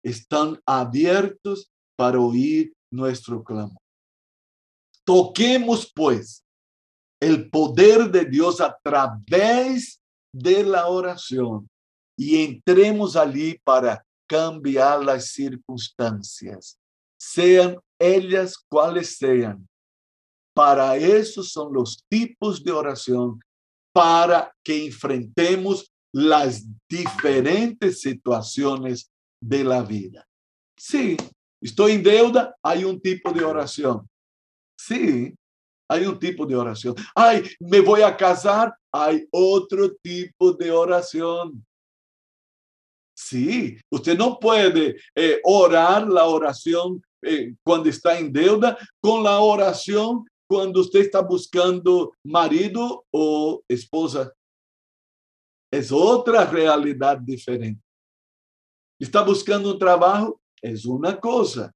están 0.03 0.61
abiertos 0.65 1.71
para 1.97 2.21
oír 2.21 2.73
nuestro 2.91 3.43
clamor. 3.43 3.83
Toquemos, 5.05 5.91
pues, 5.95 6.45
el 7.21 7.51
poder 7.51 8.11
de 8.11 8.25
Dios 8.25 8.61
a 8.61 8.79
través 8.83 10.01
de 10.33 10.63
la 10.63 10.87
oración 10.87 11.69
y 12.17 12.45
entremos 12.45 13.17
allí 13.17 13.59
para 13.65 14.05
cambiar 14.29 15.03
las 15.03 15.31
circunstancias, 15.31 16.79
sean 17.19 17.79
ellas 17.99 18.57
cuales 18.69 19.17
sean. 19.17 19.67
Para 20.55 20.97
eso 20.97 21.43
son 21.43 21.73
los 21.73 22.05
tipos 22.09 22.63
de 22.63 22.73
oración, 22.73 23.41
para 23.93 24.53
que 24.65 24.87
enfrentemos 24.87 25.93
las 26.13 26.65
diferentes 26.89 28.01
situaciones 28.01 29.11
de 29.41 29.65
la 29.65 29.83
vida. 29.83 30.27
Sí, 30.77 31.17
estoy 31.63 31.93
en 31.93 32.03
deuda, 32.03 32.57
hay 32.63 32.85
un 32.85 33.01
tipo 33.01 33.33
de 33.33 33.45
oración. 33.45 34.09
Sí, 34.79 35.35
hay 35.91 36.07
un 36.07 36.19
tipo 36.19 36.47
de 36.47 36.55
oración. 36.55 36.95
Ay, 37.15 37.49
me 37.61 37.81
voy 37.81 38.03
a 38.03 38.17
casar, 38.17 38.75
hay 38.93 39.27
otro 39.31 39.95
tipo 40.03 40.53
de 40.53 40.71
oración. 40.71 41.65
Sí, 43.17 43.77
usted 43.91 44.17
no 44.17 44.39
puede 44.39 44.97
eh, 45.15 45.41
orar 45.43 46.07
la 46.07 46.27
oración 46.27 47.03
eh, 47.23 47.55
cuando 47.65 47.89
está 47.89 48.19
en 48.19 48.33
deuda 48.33 48.79
con 49.01 49.23
la 49.23 49.41
oración 49.41 50.25
cuando 50.49 50.81
usted 50.81 51.01
está 51.01 51.21
buscando 51.21 52.15
marido 52.25 53.05
o 53.13 53.63
esposa. 53.69 54.33
Es 55.71 55.93
otra 55.93 56.47
realidad 56.47 57.19
diferente. 57.19 57.83
Está 58.99 59.23
buscando 59.23 59.73
un 59.73 59.79
trabajo, 59.79 60.41
es 60.63 60.87
una 60.87 61.21
cosa. 61.21 61.71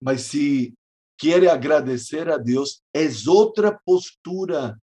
Mas 0.00 0.22
si 0.22 0.74
quiere 1.18 1.48
agradecer 1.48 2.30
a 2.30 2.38
Dios, 2.38 2.82
es 2.92 3.28
otra 3.28 3.78
postura. 3.84 4.80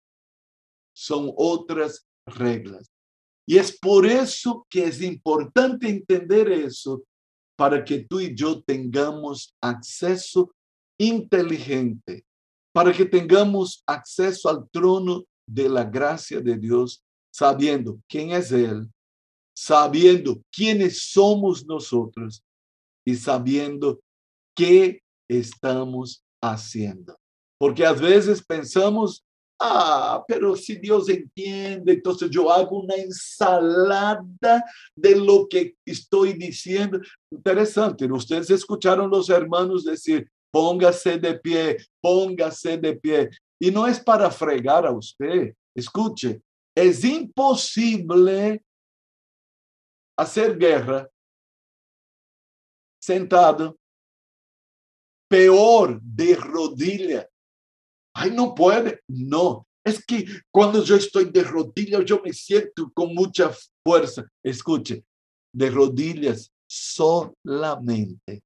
Son 0.95 1.33
otras 1.35 2.07
reglas. 2.25 2.89
Y 3.47 3.57
es 3.57 3.77
por 3.77 4.05
eso 4.05 4.65
que 4.69 4.83
es 4.83 5.01
importante 5.01 5.89
entender 5.89 6.51
eso 6.51 7.01
para 7.59 7.83
que 7.83 7.99
tú 7.99 8.21
y 8.21 8.33
yo 8.33 8.63
tengamos 8.63 9.53
acceso 9.59 10.55
inteligente, 10.97 12.23
para 12.71 12.93
que 12.93 13.03
tengamos 13.03 13.83
acceso 13.85 14.47
al 14.47 14.69
trono 14.69 15.25
de 15.45 15.67
la 15.67 15.83
gracia 15.83 16.39
de 16.39 16.57
Dios, 16.57 17.03
sabiendo 17.29 17.99
quién 18.07 18.31
es 18.31 18.53
Él, 18.53 18.87
sabiendo 19.53 20.41
quiénes 20.49 21.01
somos 21.11 21.65
nosotros 21.65 22.41
y 23.05 23.15
sabiendo 23.15 23.99
qué 24.55 25.03
estamos 25.27 26.23
haciendo. 26.41 27.19
Porque 27.57 27.85
a 27.85 27.91
veces 27.91 28.41
pensamos 28.41 29.21
Ah, 29.61 30.23
pero 30.25 30.55
si 30.55 30.77
Dios 30.77 31.09
entiende, 31.09 31.91
entonces 31.93 32.29
yo 32.29 32.49
hago 32.49 32.79
una 32.79 32.95
ensalada 32.95 34.63
de 34.95 35.15
lo 35.17 35.47
que 35.49 35.75
estoy 35.85 36.33
diciendo. 36.33 37.01
Interesante, 37.29 38.09
ustedes 38.09 38.49
escucharon 38.51 39.09
los 39.09 39.29
hermanos 39.29 39.83
decir, 39.83 40.31
póngase 40.49 41.17
de 41.17 41.37
pie, 41.37 41.77
póngase 42.01 42.77
de 42.77 42.95
pie. 42.95 43.29
Y 43.59 43.69
no 43.69 43.85
es 43.85 43.99
para 43.99 44.31
fregar 44.31 44.85
a 44.85 44.91
usted. 44.91 45.53
Escuche, 45.75 46.41
es 46.73 47.03
imposible 47.03 48.63
hacer 50.17 50.57
guerra 50.57 51.09
sentado, 53.01 53.77
peor 55.29 55.99
de 56.01 56.35
rodillas 56.35 57.27
Ay, 58.21 58.31
no 58.31 58.53
puede. 58.53 58.99
No, 59.07 59.65
es 59.81 60.05
que 60.05 60.25
cuando 60.51 60.83
yo 60.83 60.97
estoy 60.97 61.31
de 61.31 61.41
rodillas, 61.41 62.03
yo 62.03 62.21
me 62.21 62.33
siento 62.33 62.91
con 62.93 63.15
mucha 63.15 63.49
fuerza. 63.81 64.27
Escuche, 64.43 65.05
de 65.53 65.69
rodillas 65.69 66.51
solamente 66.67 68.43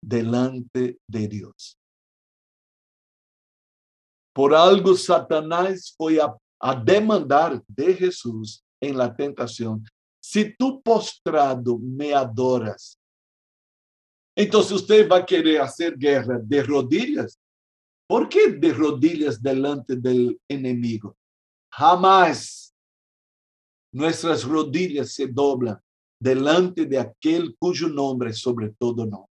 delante 0.00 1.00
de 1.08 1.26
Dios. 1.26 1.76
Por 4.32 4.54
algo 4.54 4.94
Satanás 4.94 5.92
fue 5.96 6.20
a, 6.20 6.32
a 6.60 6.76
demandar 6.76 7.60
de 7.66 7.94
Jesús 7.94 8.62
en 8.80 8.96
la 8.96 9.12
tentación, 9.12 9.84
si 10.22 10.54
tú 10.56 10.80
postrado 10.82 11.78
me 11.78 12.14
adoras, 12.14 12.96
entonces 14.36 14.70
usted 14.70 15.08
va 15.08 15.16
a 15.16 15.26
querer 15.26 15.62
hacer 15.62 15.96
guerra 15.96 16.38
de 16.40 16.62
rodillas. 16.62 17.40
¿Por 18.06 18.28
qué 18.28 18.52
de 18.52 18.72
rodillas 18.72 19.42
delante 19.42 19.96
del 19.96 20.40
enemigo? 20.48 21.16
Jamás 21.72 22.74
nuestras 23.92 24.44
rodillas 24.44 25.12
se 25.12 25.26
doblan 25.26 25.80
delante 26.20 26.86
de 26.86 26.98
aquel 26.98 27.56
cuyo 27.58 27.88
nombre 27.88 28.32
sobre 28.32 28.70
todo 28.70 29.04
nombre. 29.04 29.35